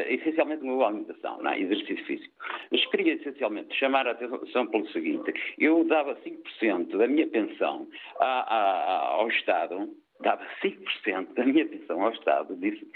[0.09, 1.61] essencialmente uma boa alimentação, não é?
[1.61, 2.35] exercício físico.
[2.71, 7.89] Mas queria essencialmente chamar a atenção pelo seguinte, eu dava 5 5% da minha pensão
[8.19, 9.89] a, a, ao Estado,
[10.23, 12.87] dava 5% da minha pensão ao Estado, disse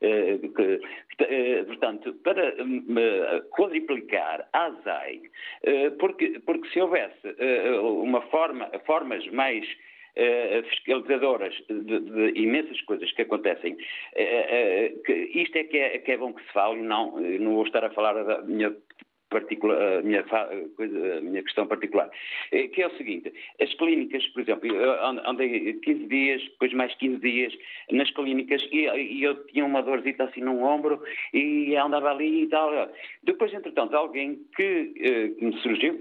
[0.00, 0.80] eh, que,
[1.24, 5.22] eh, portanto, para me quadriplicar a ASAI,
[5.62, 7.34] eh, porque, porque se houvesse
[7.80, 9.66] uma forma, formas mais
[10.70, 13.76] fiscalizadoras de, de, imensas coisas que acontecem.
[15.04, 17.84] que isto é que, é que é bom que se fale, não, não vou estar
[17.84, 18.72] a falar da minha
[19.34, 22.08] particular, a minha, a minha questão particular,
[22.52, 24.70] eh, que é o seguinte, as clínicas, por exemplo,
[25.26, 27.52] andei 15 dias, depois mais 15 dias
[27.90, 32.48] nas clínicas e, e eu tinha uma dorzita assim no ombro e andava ali e
[32.48, 32.70] tal.
[33.24, 35.98] Depois, entretanto, alguém que, eh, que me surgiu,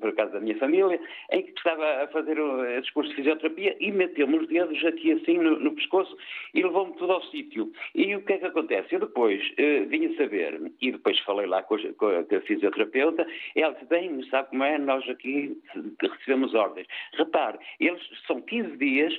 [0.00, 1.00] por acaso da minha família,
[1.32, 2.36] em que estava a fazer
[2.78, 6.14] esse curso de fisioterapia e meteu-me os dedos aqui assim no, no pescoço
[6.52, 7.72] e levou-me tudo ao sítio.
[7.94, 8.94] E o que é que acontece?
[8.94, 13.26] Eu depois uh, vinha saber, e depois falei lá com a, com a fisioterapia, fisioterapeuta,
[13.72, 15.56] disse, bem, sabe como é, nós aqui
[16.00, 16.86] recebemos ordens.
[17.14, 19.14] Repare, eles são 15 dias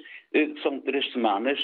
[0.61, 1.59] são três semanas,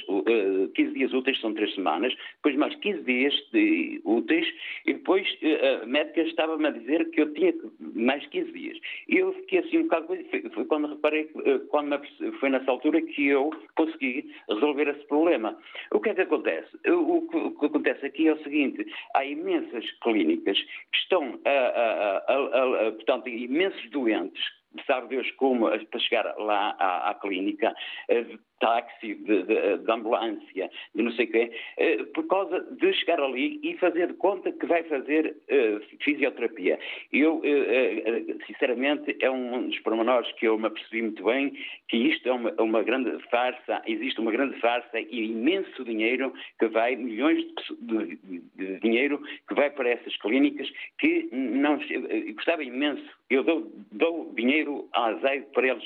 [0.75, 4.47] 15 eh, dias úteis são três semanas, depois mais 15 dias de úteis,
[4.85, 8.77] e depois eh, a médica estava-me a dizer que eu tinha mais 15 dias.
[9.09, 10.07] E eu fiquei assim um bocado,
[10.53, 11.25] foi quando reparei,
[11.69, 11.99] quando
[12.39, 15.57] foi nessa altura que eu consegui resolver esse problema.
[15.91, 16.69] O que é que acontece?
[16.87, 22.87] O que acontece aqui é o seguinte, há imensas clínicas que estão, a, a, a,
[22.87, 24.41] a portanto, imensos doentes
[24.87, 27.73] sabe Deus como, para chegar lá à, à clínica,
[28.61, 33.19] táxi, de, de, de, ambulância, de não sei o quê, eh, por causa de chegar
[33.19, 36.79] ali e fazer de conta que vai fazer uh, fisioterapia.
[37.11, 41.53] Eu, uh, sinceramente, é um dos pormenores que eu me apercebi muito bem,
[41.89, 46.67] que isto é uma, uma, grande farsa, existe uma grande farsa e imenso dinheiro que
[46.67, 47.43] vai, milhões
[47.81, 48.15] de,
[48.55, 51.79] de dinheiro que vai para essas clínicas que não,
[52.35, 55.83] gostava imenso, eu dou, dou dinheiro à azeite para eles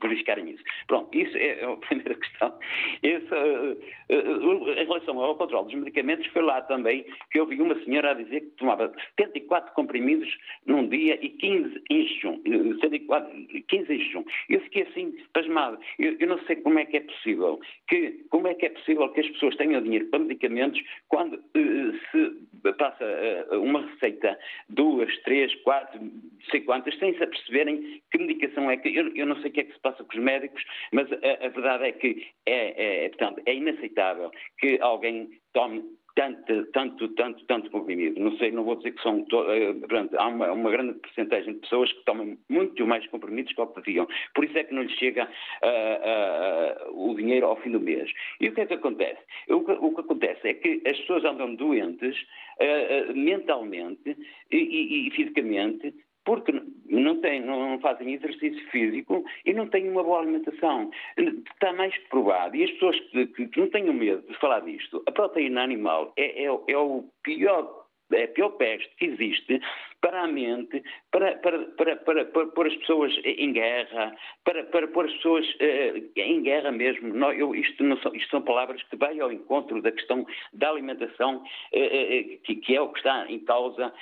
[0.00, 0.62] verificarem isso.
[0.86, 1.66] Pronto, isso é, é
[2.12, 2.58] primeira questão.
[3.02, 3.78] Esse, uh,
[4.10, 8.10] uh, em relação ao controle dos medicamentos, foi lá também que eu vi uma senhora
[8.10, 10.28] a dizer que tomava 74 comprimidos
[10.66, 12.40] num dia e 15 em jejum.
[12.80, 13.30] 74,
[13.68, 14.24] 15 em jejum.
[14.48, 15.78] Eu fiquei assim, pasmado.
[15.98, 19.08] Eu, eu, não sei como é que é possível que, como é que é possível
[19.10, 23.04] que as pessoas tenham dinheiro para medicamentos quando uh, se passa
[23.52, 24.38] uma receita,
[24.68, 26.10] duas, três, quatro, não
[26.50, 28.88] sei quantas, sem se aperceberem que medicação é que.
[28.88, 30.62] Eu, eu não sei o que é que se passa com os médicos,
[30.92, 36.66] mas a, a verdade é que é, é, portanto, é inaceitável que alguém tome tanto,
[36.72, 38.20] tanto, tanto, tanto comprimido.
[38.20, 39.24] Não sei, não vou dizer que são.
[39.48, 43.60] Eh, portanto, há uma, uma grande porcentagem de pessoas que tomam muito mais comprimidos que
[43.60, 44.06] o que deviam.
[44.34, 48.10] Por isso é que não lhes chega uh, uh, o dinheiro ao fim do mês.
[48.40, 49.20] E o que é que acontece?
[49.48, 52.16] O que, o que acontece é que as pessoas andam doentes
[52.60, 54.16] uh, mentalmente
[54.50, 55.94] e, e, e fisicamente
[56.24, 60.90] porque não, não fazem exercício físico e não têm uma boa alimentação.
[61.16, 62.56] Está mais que provado.
[62.56, 66.44] E as pessoas que, que não tenham medo de falar disto, a proteína animal é,
[66.44, 67.81] é, é o pior
[68.14, 69.60] é a pior peste que existe
[70.00, 70.82] para a mente,
[71.12, 76.10] para, para, para, para, pôr as pessoas em guerra, para, para pôr as pessoas uh,
[76.16, 77.14] em guerra mesmo.
[77.14, 80.70] Não, eu, isto, não são, isto são palavras que vêm ao encontro da questão da
[80.70, 83.92] alimentação, uh, uh, que, que, é o que está em causa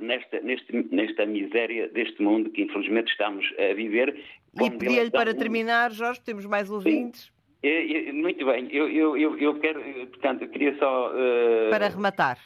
[0.00, 4.16] nesta, nesta miséria deste mundo que infelizmente estamos a viver.
[4.62, 7.35] E pedia-lhe para terminar, Jorge, temos mais ouvintes.
[7.60, 8.12] Sim.
[8.12, 11.10] Muito bem, eu, eu, eu, quero, portanto, eu queria só.
[11.10, 11.70] Uh...
[11.70, 12.38] Para rematar.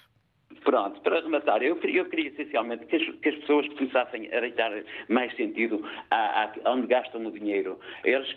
[0.65, 4.71] Pronto, para rematar, eu, eu queria essencialmente que as, que as, pessoas começassem a dar
[5.09, 7.79] mais sentido a, a, onde gastam o dinheiro.
[8.05, 8.37] Eles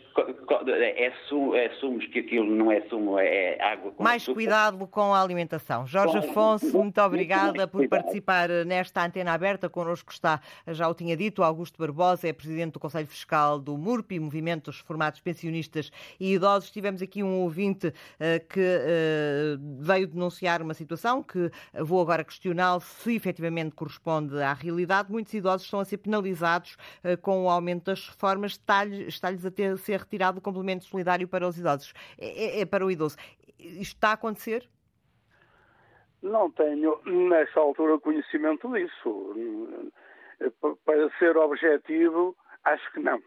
[0.68, 4.36] é, sumo, é sumos que aquilo não é sumo, é, é água com Mais açúcar.
[4.36, 5.86] cuidado com a alimentação.
[5.86, 9.70] Jorge Afonso, muito obrigada por participar nesta antena aberta.
[9.70, 14.20] Connosco está, já o tinha dito, Augusto Barbosa, é presidente do Conselho Fiscal do MURPI,
[14.20, 16.72] Movimento dos Formados Pensionistas e Idosos.
[16.72, 17.94] Tivemos aqui um ouvinte uh,
[18.48, 25.10] que uh, veio denunciar uma situação que vou agora questioná-lo se efetivamente corresponde à realidade.
[25.10, 28.52] Muitos idosos estão a ser penalizados uh, com o aumento das reformas.
[28.52, 32.66] Está-lhes está a ter, ser retirado o complemento solidário para os idosos, é, é, é
[32.66, 33.16] para o idoso.
[33.58, 34.68] Isto está a acontecer?
[36.22, 39.36] Não tenho, nesta altura, conhecimento disso.
[40.86, 42.36] Para ser objetivo,
[42.66, 43.22] acho que não.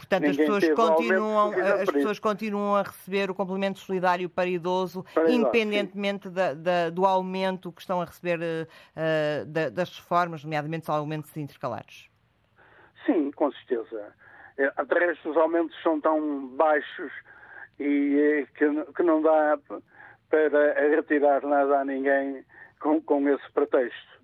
[0.00, 5.30] Portanto, as pessoas, continuam, as pessoas continuam a receber o complemento solidário para idoso, para
[5.30, 10.88] independentemente da, da, do aumento que estão a receber uh, da, das reformas, nomeadamente os
[10.88, 12.08] aumentos intercalares.
[13.04, 14.14] Sim, com certeza.
[14.56, 17.12] É, de resto, os aumentos são tão baixos
[17.78, 19.58] e é, que, que não dá
[20.30, 22.42] para retirar nada a ninguém
[22.80, 24.19] com, com esse pretexto.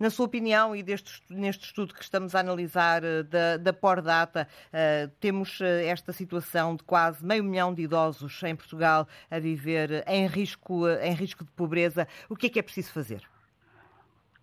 [0.00, 4.48] Na sua opinião, e deste, neste estudo que estamos a analisar eh, da, da Pordata,
[4.68, 10.02] uh, temos eh, esta situação de quase meio milhão de idosos em Portugal a viver
[10.08, 12.08] em risco, em risco de pobreza.
[12.30, 13.20] O que é que é preciso fazer?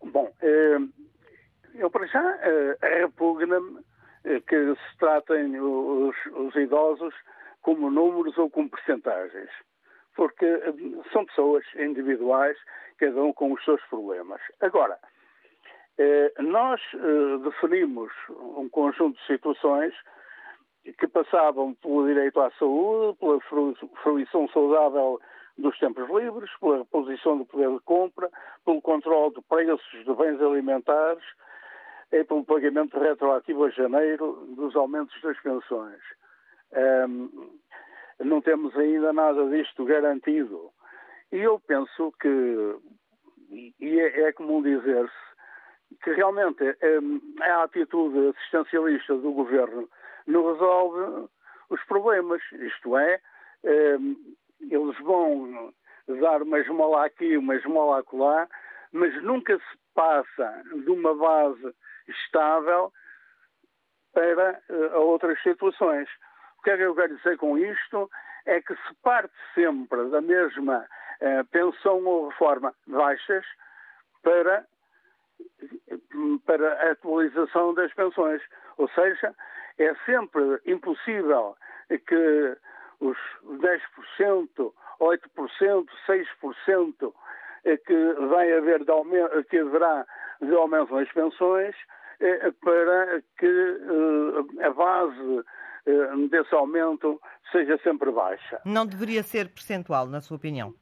[0.04, 0.32] Bom,
[1.74, 2.38] eu para já
[3.02, 3.82] repugna-me
[4.46, 7.16] que se tratem os, os idosos
[7.64, 9.50] como números ou como percentagens
[10.18, 10.46] porque
[11.14, 12.58] são pessoas individuais,
[12.98, 14.42] cada um com os seus problemas.
[14.60, 15.17] Agora, eh,
[16.40, 19.94] nós eh, definimos um conjunto de situações
[20.98, 23.40] que passavam pelo direito à saúde, pela
[24.04, 25.20] fruição saudável
[25.58, 28.30] dos tempos livres, pela reposição do poder de compra,
[28.64, 31.24] pelo controle de preços de bens alimentares
[32.12, 36.00] e pelo pagamento retroativo a janeiro dos aumentos das pensões.
[37.10, 37.58] Um,
[38.20, 40.72] não temos ainda nada disto garantido.
[41.32, 42.76] E eu penso que,
[43.80, 45.28] e é, é comum dizer-se,
[46.04, 46.64] que realmente
[47.02, 49.90] hum, a atitude assistencialista do governo
[50.26, 51.30] não resolve
[51.70, 52.42] os problemas.
[52.52, 53.20] Isto é,
[54.00, 55.74] hum, eles vão
[56.22, 58.48] dar uma esmola aqui, uma esmola acolá,
[58.92, 61.76] mas nunca se passa de uma base
[62.08, 62.92] estável
[64.14, 66.08] para uh, outras situações.
[66.60, 68.10] O que é que eu quero dizer com isto?
[68.46, 70.88] É que se parte sempre da mesma
[71.52, 73.46] pensão ou reforma baixas
[74.22, 74.66] para
[76.46, 78.42] para a atualização das pensões.
[78.78, 79.34] Ou seja,
[79.78, 81.56] é sempre impossível
[81.90, 82.58] que
[83.00, 83.18] os
[84.20, 87.14] 10%, 8%, 6%
[87.86, 90.06] que vai haver de aumento, que haverá
[90.42, 91.76] de aumento nas pensões
[92.20, 95.44] eh, para que eh, a base
[95.86, 98.62] eh, desse aumento seja sempre baixa.
[98.66, 100.74] Não deveria ser percentual, na sua opinião?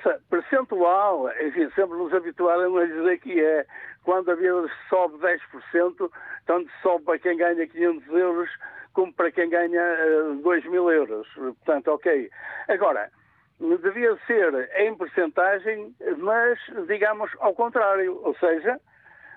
[0.00, 3.66] Ouça, percentual, enfim, sempre nos habituaram a dizer que é
[4.02, 6.10] quando a vida sobe 10%,
[6.46, 8.50] tanto sobe para quem ganha 500 euros
[8.94, 11.28] como para quem ganha uh, eh, 2 mil euros.
[11.34, 12.30] Portanto, ok.
[12.68, 13.10] Agora,
[13.60, 18.80] devia ser em percentagem, mas digamos ao contrário, ou seja,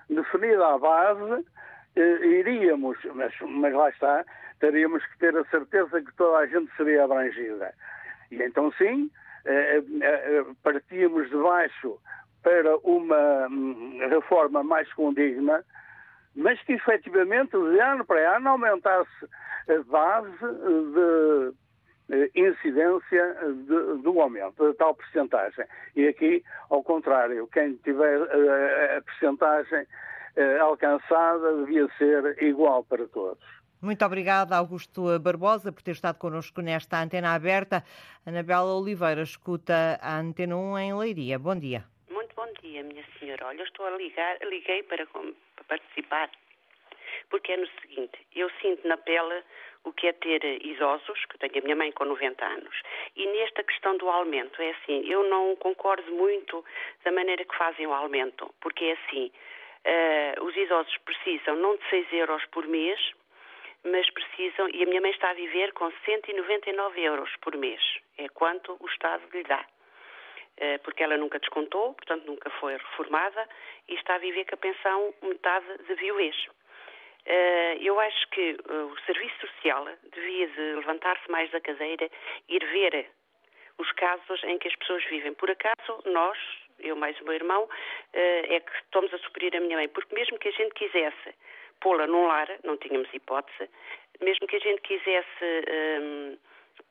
[0.08, 1.46] definida a base,
[1.96, 4.24] uh, iríamos, mas, mas lá está,
[4.60, 7.74] teríamos que ter a certeza que toda a gente seria abrangida.
[8.30, 9.10] E então sim,
[10.62, 11.98] partíamos de baixo
[12.42, 15.64] para uma hum, reforma mais condigna,
[16.34, 19.28] mas que efetivamente de ano para ano aumentasse
[19.68, 21.54] a base de
[22.10, 23.36] eh, incidência
[23.66, 25.64] de, do aumento, de tal percentagem.
[25.96, 28.20] E aqui, ao contrário, quem tiver
[28.96, 29.86] a percentagem
[30.60, 33.63] alcançada devia ser igual para todos.
[33.84, 37.84] Muito obrigada, Augusto Barbosa, por ter estado connosco nesta antena aberta.
[38.24, 41.38] Anabela Oliveira escuta a Antena 1 em Leiria.
[41.38, 41.84] Bom dia.
[42.08, 43.44] Muito bom dia, minha senhora.
[43.44, 46.30] olha, eu estou a ligar, liguei para, para participar,
[47.28, 49.42] porque é no seguinte, eu sinto na pele
[49.84, 52.74] o que é ter idosos, que tenho a minha mãe com 90 anos,
[53.14, 56.64] e nesta questão do aumento, é assim, eu não concordo muito
[57.04, 59.30] da maneira que fazem o aumento, porque é assim,
[59.84, 62.98] uh, os idosos precisam não de 6 euros por mês,
[63.84, 67.80] mas precisam, e a minha mãe está a viver com 199 euros por mês,
[68.18, 69.64] é quanto o Estado lhe dá.
[70.56, 73.48] Eh, porque ela nunca descontou, portanto nunca foi reformada
[73.88, 76.36] e está a viver com a pensão metade de viuvez.
[77.26, 82.08] Eh, eu acho que eh, o Serviço Social devia de levantar-se mais da cadeira
[82.48, 83.10] ir ver
[83.78, 85.34] os casos em que as pessoas vivem.
[85.34, 86.38] Por acaso, nós,
[86.78, 87.68] eu mais o meu irmão,
[88.12, 91.34] é que estamos a suprir a minha mãe, porque mesmo que a gente quisesse
[91.80, 93.70] pô-la num lar, não tínhamos hipótese,
[94.20, 95.44] mesmo que a gente quisesse
[96.00, 96.36] um,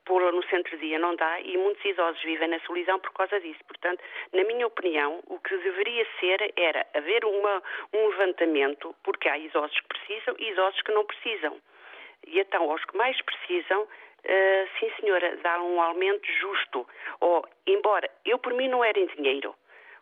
[0.06, 3.60] pô-la no centro-dia não dá e muitos idosos vivem na solidão por causa disso.
[3.68, 4.02] Portanto,
[4.34, 7.64] na minha opinião, o que deveria ser era haver uma,
[7.94, 11.58] um levantamento, porque há idosos que precisam e idosos que não precisam.
[12.28, 16.88] E então, aos que mais precisam, uh, sim senhora, dar um aumento justo.
[17.20, 19.56] Ou, embora eu por mim não era em dinheiro,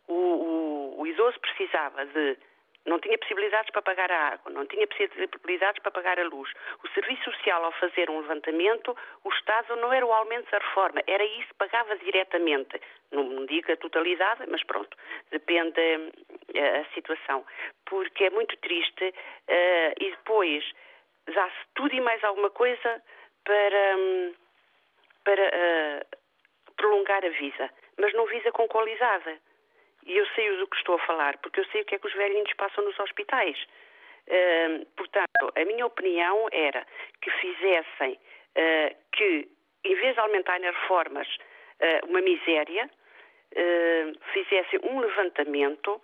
[0.07, 2.37] o, o, o idoso precisava de
[2.85, 6.51] não tinha possibilidades para pagar a água, não tinha possibilidades para pagar a luz.
[6.83, 11.01] O Serviço Social, ao fazer um levantamento, o Estado não era o aumento da reforma,
[11.05, 12.81] era isso pagava diretamente.
[13.11, 14.97] Não digo a totalidade, mas pronto,
[15.29, 17.45] depende uh, a situação.
[17.85, 20.63] Porque é muito triste uh, e depois
[21.27, 23.01] dá-se tudo e mais alguma coisa
[23.43, 24.33] para, um,
[25.23, 26.17] para uh,
[26.75, 29.39] prolongar a vida, mas não visa com qualidade.
[30.05, 32.07] E eu sei do que estou a falar, porque eu sei o que é que
[32.07, 33.57] os velhinhos passam nos hospitais.
[34.27, 36.85] Uh, portanto, a minha opinião era
[37.21, 39.47] que fizessem uh, que,
[39.83, 42.89] em vez de aumentarem as reformas uh, uma miséria,
[44.31, 46.01] fizessem um levantamento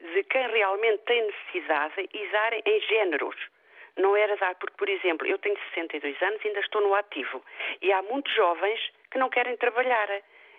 [0.00, 3.36] de quem realmente tem necessidade e darem em géneros.
[3.98, 7.44] Não era dar, porque, por exemplo, eu tenho 62 anos e ainda estou no ativo.
[7.82, 8.80] E há muitos jovens
[9.10, 10.08] que não querem trabalhar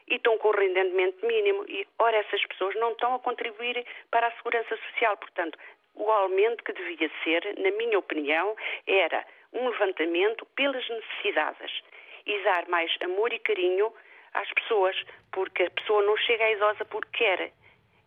[0.08, 1.66] e estão com rendimento mínimo.
[1.68, 5.18] E, ora, essas pessoas não estão a contribuir para a segurança social.
[5.18, 5.58] Portanto,
[5.95, 8.55] o aumento que devia ser, na minha opinião,
[8.86, 11.82] era um levantamento pelas necessidades
[12.26, 13.91] e dar mais amor e carinho
[14.34, 14.95] às pessoas,
[15.32, 17.51] porque a pessoa não chega à idosa porque quer.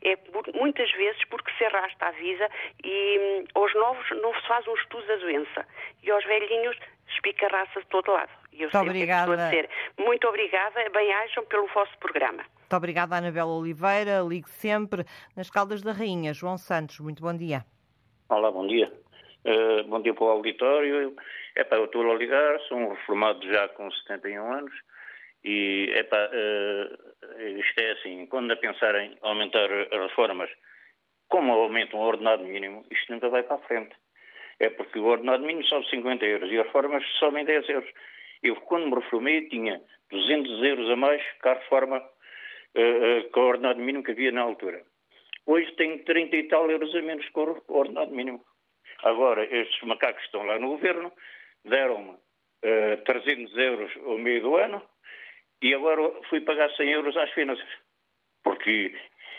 [0.03, 0.17] É
[0.55, 2.49] muitas vezes porque se arrasta a vida
[2.83, 5.67] e hum, aos novos não se faz um estudo da doença
[6.03, 6.79] e aos velhinhos
[7.09, 8.40] espicarraça de todo lado.
[8.53, 9.33] E eu Muito obrigada.
[9.33, 12.45] a dizer muito obrigada, bem-ajam pelo vosso programa.
[12.59, 14.21] Muito obrigada, Anabela Oliveira.
[14.27, 15.05] Ligue sempre
[15.37, 16.33] nas Caldas da Rainha.
[16.33, 17.65] João Santos, muito bom dia.
[18.29, 18.93] Olá, bom dia.
[19.45, 21.15] Uh, bom dia para o auditório.
[21.57, 24.73] Epá, eu estou a ligar, sou um reformado já com 71 anos
[25.45, 30.51] e epá, uh, isto é assim, quando a pensar em aumentar as reformas,
[31.29, 33.95] como aumentam o ordenado mínimo, isto nunca vai para a frente.
[34.59, 37.91] É porque o ordenado mínimo sobe 50 euros e as reformas sobem 10 euros.
[38.43, 39.81] Eu, quando me reformei, tinha
[40.11, 44.33] 200 euros a mais que a reforma uh, uh, com o ordenado mínimo que havia
[44.33, 44.83] na altura.
[45.47, 48.45] Hoje tenho 30 e tal euros a menos com o ordenado mínimo.
[49.03, 51.13] Agora, estes macacos estão lá no governo
[51.65, 54.83] deram-me uh, 300 euros ao meio do ano
[55.63, 57.69] e agora fui pagar 100 euros às finanças.
[58.43, 58.95] Porque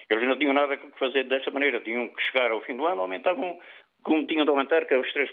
[0.10, 1.80] eles não tinham nada que fazer desta maneira.
[1.82, 3.60] Tinham que chegar ao fim do ano, aumentavam
[4.04, 5.30] como tinham de aumentar, que é os 3%.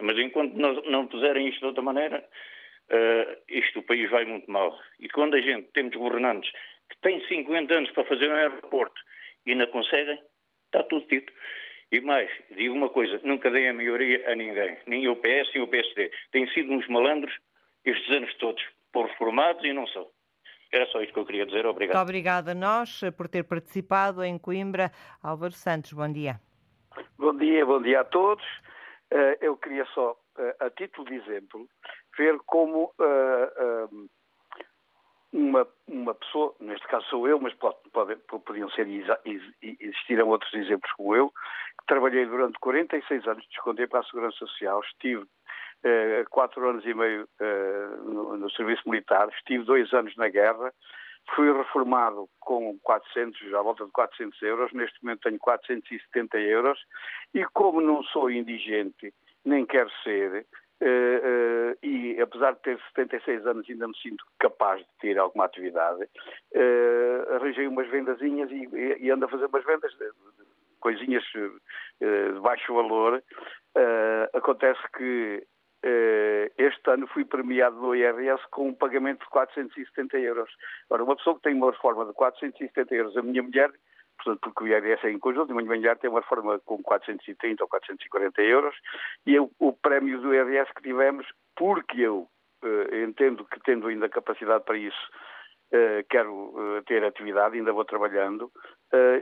[0.00, 2.26] Mas enquanto não, não puserem isto de outra maneira,
[2.92, 4.78] uh, isto o país vai muito mal.
[5.00, 6.50] E quando a gente temos governantes
[6.90, 9.00] que têm 50 anos para fazer um aeroporto
[9.46, 10.20] e ainda conseguem,
[10.66, 11.32] está tudo dito.
[11.90, 15.62] E mais, digo uma coisa, nunca dei a maioria a ninguém, nem o PS nem
[15.62, 16.10] o PSD.
[16.30, 17.34] Têm sido uns malandros
[17.84, 18.62] estes anos todos,
[18.92, 20.08] por reformados e não são.
[20.72, 21.66] Era só isto que eu queria dizer.
[21.66, 21.96] Obrigado.
[21.96, 24.90] Muito obrigada a nós por ter participado em Coimbra.
[25.22, 26.40] Álvaro Santos, bom dia.
[27.18, 28.44] Bom dia, bom dia a todos.
[29.12, 31.68] Uh, eu queria só, uh, a título de exemplo,
[32.16, 34.08] ver como uh,
[35.32, 38.86] uma, uma pessoa, neste caso sou eu, mas pode, pode, podiam ser,
[39.62, 44.80] existiram outros exemplos como eu, que trabalhei durante 46 anos, descontei para a Segurança Social,
[44.80, 45.26] estive
[46.30, 47.26] quatro anos e meio
[48.04, 50.72] no, no Serviço Militar, estive dois anos na guerra,
[51.34, 56.78] Fui reformado com 400, à volta de 400 euros, neste momento tenho 470 euros
[57.32, 60.44] e como não sou indigente, nem quero ser, uh, uh,
[61.82, 67.34] e apesar de ter 76 anos ainda me sinto capaz de ter alguma atividade, uh,
[67.34, 68.68] arranjei umas vendazinhas e,
[69.00, 70.10] e, ando a fazer umas vendas de,
[70.80, 73.22] coisinhas de baixo valor.
[74.34, 75.46] acontece que
[75.84, 80.50] eh, este ano fui premiado no IRS com um pagamento de 470 euros.
[80.88, 83.70] Ora, uma pessoa que tem uma reforma de 470 euros, a minha mulher
[84.22, 87.62] portanto, porque o IRS é em conjunto, e o Manhã tem uma reforma com 430
[87.62, 88.74] ou 440 euros,
[89.26, 92.28] e eu, o prémio do IRS que tivemos, porque eu
[92.62, 95.10] uh, entendo que tendo ainda capacidade para isso,
[95.72, 98.50] uh, quero uh, ter atividade, ainda vou trabalhando,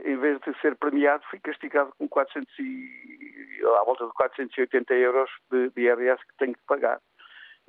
[0.03, 5.29] em vez de ser premiado, fui castigado com 400 e, à volta de 480 euros
[5.49, 6.99] de, de IRS que tenho que pagar.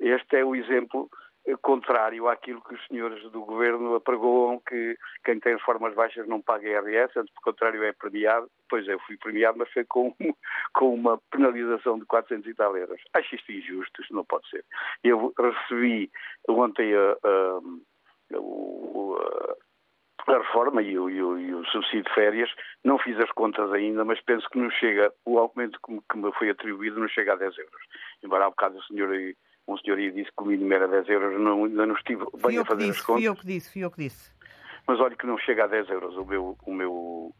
[0.01, 1.09] Este é o exemplo
[1.61, 6.67] contrário àquilo que os senhores do governo apregoam que quem tem reformas baixas não paga
[6.67, 8.49] IRS, antes, pelo contrário, é premiado.
[8.69, 10.15] Pois é, eu fui premiado, mas foi com,
[10.73, 13.01] com uma penalização de 400 e tal euros.
[13.13, 14.63] Acho isto injusto, isto não pode ser.
[15.03, 16.09] Eu recebi
[16.47, 17.59] ontem a, a,
[18.37, 19.55] a,
[20.31, 22.49] a reforma e o, e, o, e o, subsídio de férias,
[22.83, 26.31] não fiz as contas ainda, mas penso que não chega, o aumento que, que me
[26.33, 27.81] foi atribuído não chega a 10 euros.
[28.23, 29.11] Embora há um bocado o senhor
[29.67, 32.65] um senhor disse que o mínimo era 10 euros, não, ainda não estive bem a
[32.65, 33.21] fazer disse, as contas.
[33.21, 34.31] Fui eu que disse, fui eu que disse.
[34.85, 37.33] Mas olha que não chega a 10 euros o meu, o meu,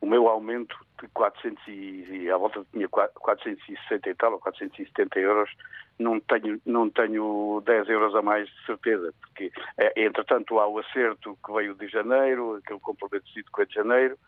[0.00, 5.50] o meu aumento de 400 e, à volta tinha 460 e tal, ou 470 euros,
[5.98, 10.78] não tenho, não tenho 10 euros a mais de certeza, porque é, entretanto há o
[10.78, 14.18] acerto que veio de janeiro, aquele complemento de 5 de janeiro,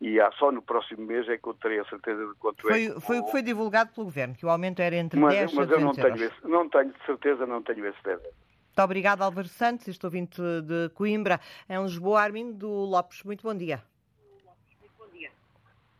[0.00, 2.86] e há só no próximo mês é que eu terei a certeza de quanto foi,
[2.86, 3.00] é.
[3.00, 5.66] Foi o que foi divulgado pelo Governo, que o aumento era entre mas, 10 mas
[5.66, 8.50] e 200 eu não tenho, esse, não tenho de certeza, não tenho esse 10 euros.
[8.70, 9.88] Muito obrigado, Álvaro Santos.
[9.88, 12.22] Estou vindo de Coimbra, em Lisboa.
[12.22, 13.82] Armindo do Lopes, muito bom dia.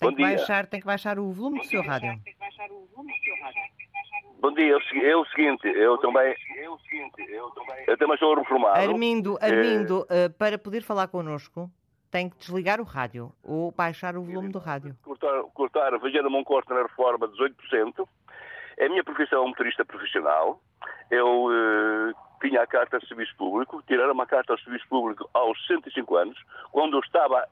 [0.00, 0.22] Tem, que.
[0.22, 2.18] Baixar, tem que baixar o volume do seu rádio.
[4.40, 6.34] Bom dia, é o seguinte, eu também,
[7.86, 8.78] eu também sou reformado.
[8.78, 11.70] Armindo, Armindo, eh, para poder falar connosco,
[12.10, 14.96] tem que desligar o rádio ou baixar o volume do rádio.
[15.02, 18.08] Cortar, cortar fazendo-me um corte na reforma de 18%.
[18.78, 20.62] É a minha profissão motorista profissional.
[21.10, 25.60] Eu uh, tinha a carta de serviço público, tiraram-me a carta de serviço público aos
[25.66, 26.38] 65 anos,
[26.72, 27.46] quando eu estava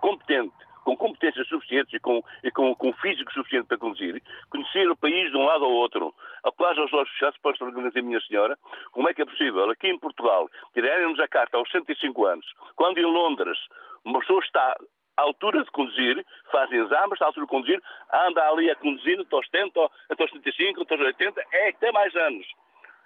[0.00, 4.96] competente com competências suficientes e com, e com, com físico suficiente para conduzir, conhecer o
[4.96, 6.14] país de um lado ao outro,
[6.44, 8.56] após aos olhos fechados, para organizar minha senhora,
[8.92, 12.98] como é que é possível, aqui em Portugal, tirarem-nos a carta aos 105 anos, quando
[12.98, 13.58] em Londres
[14.04, 14.76] uma pessoa está
[15.16, 17.82] à altura de conduzir, fazem exames, à altura de conduzir,
[18.12, 21.90] anda ali a conduzir até aos 70, até aos 75, até aos 80, é até
[21.90, 22.46] mais anos.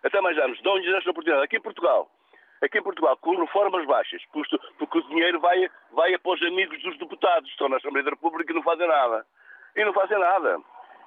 [0.05, 0.61] Até mais anos.
[0.63, 1.45] Dão-lhes esta oportunidade.
[1.45, 2.11] Aqui em Portugal,
[2.63, 6.99] aqui em Portugal, com reformas baixas, porque o dinheiro vai, vai para os amigos dos
[6.99, 9.27] deputados, estão na Assembleia da República e não fazem nada.
[9.77, 10.59] E não fazem nada.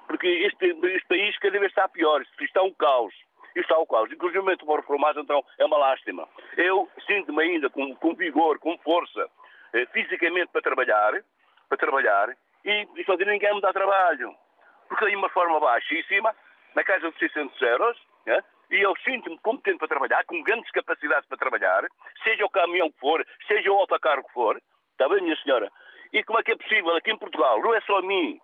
[0.06, 3.14] Porque este, este país cada vez está pior, isto está um caos.
[3.54, 4.10] Isto está um caos.
[4.10, 6.28] Inclusive, o reformar, então, é uma lástima.
[6.56, 9.28] Eu sinto-me ainda com, com vigor, com força,
[9.72, 11.12] eh, fisicamente para trabalhar,
[11.68, 14.34] para trabalhar, e, e fazer ninguém me dá trabalho.
[14.88, 16.34] Porque tem uma forma baixíssima,
[16.74, 18.42] na casa de 600 euros, né?
[18.70, 21.84] E eu sinto-me competente para trabalhar, com grandes capacidades para trabalhar,
[22.22, 24.60] seja o caminhão que for, seja o autocarro que for.
[24.92, 25.70] Está bem, minha senhora?
[26.12, 27.60] E como é que é possível aqui em Portugal?
[27.60, 28.38] Não é só a mim,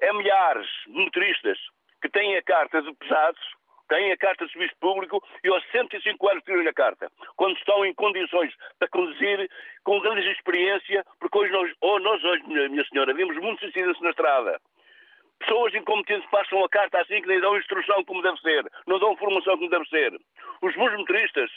[0.00, 1.58] é milhares de motoristas
[2.00, 3.40] que têm a carta de pesados,
[3.88, 7.10] têm a carta de serviço público e aos 105 anos tiram a carta.
[7.36, 9.48] Quando estão em condições para conduzir
[9.84, 14.10] com grande experiência, porque hoje nós, ou nós hoje, minha senhora, vimos muitos acidentes na
[14.10, 14.60] estrada.
[15.42, 19.16] Pessoas incompetentes passam a carta assim que nem dão instrução como deve ser, não dão
[19.16, 20.12] formação como deve ser.
[20.62, 21.50] Os bons motoristas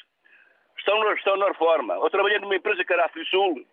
[0.78, 1.94] estão na, estão na reforma.
[1.94, 3.64] Eu trabalhei numa empresa que era a Frisul.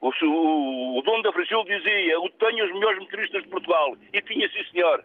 [0.00, 3.96] O, o, o dono da Frisul dizia: Eu tenho os melhores motoristas de Portugal.
[4.12, 5.04] E tinha, sim, senhor.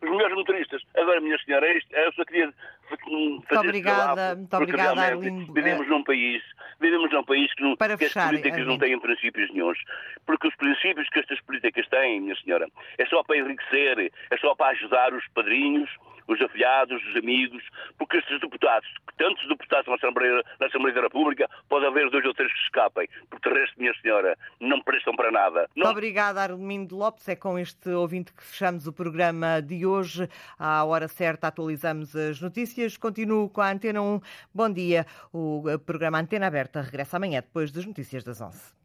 [0.00, 0.82] Os melhores motoristas.
[0.96, 2.52] Agora, minha senhora, é isto, eu só queria
[2.88, 5.52] fazer muito obrigada, muito obrigada, Arlindo.
[5.52, 6.42] Vivemos num país,
[6.80, 8.70] vivemos num país que, não, Para que fechar, as políticas Arlindo.
[8.72, 9.78] não têm princípios nenhums.
[10.24, 14.54] Porque os princípios que estas políticas têm, minha senhora, é só para enriquecer, é só
[14.54, 15.90] para ajudar os padrinhos,
[16.28, 17.64] os afilhados, os amigos,
[17.98, 22.34] porque estes deputados, tantos deputados na Assembleia, na Assembleia da República, pode haver dois ou
[22.34, 25.68] três que escapem, porque de resto, minha senhora, não prestam para nada.
[25.74, 25.86] Não...
[25.86, 27.26] Muito obrigada, Arlindo Lopes.
[27.28, 30.28] É com este ouvinte que fechamos o programa de hoje.
[30.58, 32.96] À hora certa atualizamos as notícias.
[32.96, 34.20] Continuo com a Antena 1.
[34.54, 35.06] Bom dia.
[35.32, 38.78] O programa Antena Aberta regressa amanhã, depois das notícias das 11.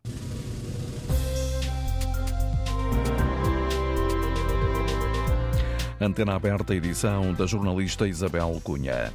[6.04, 9.12] Antena aberta, edição da jornalista Isabel Cunha.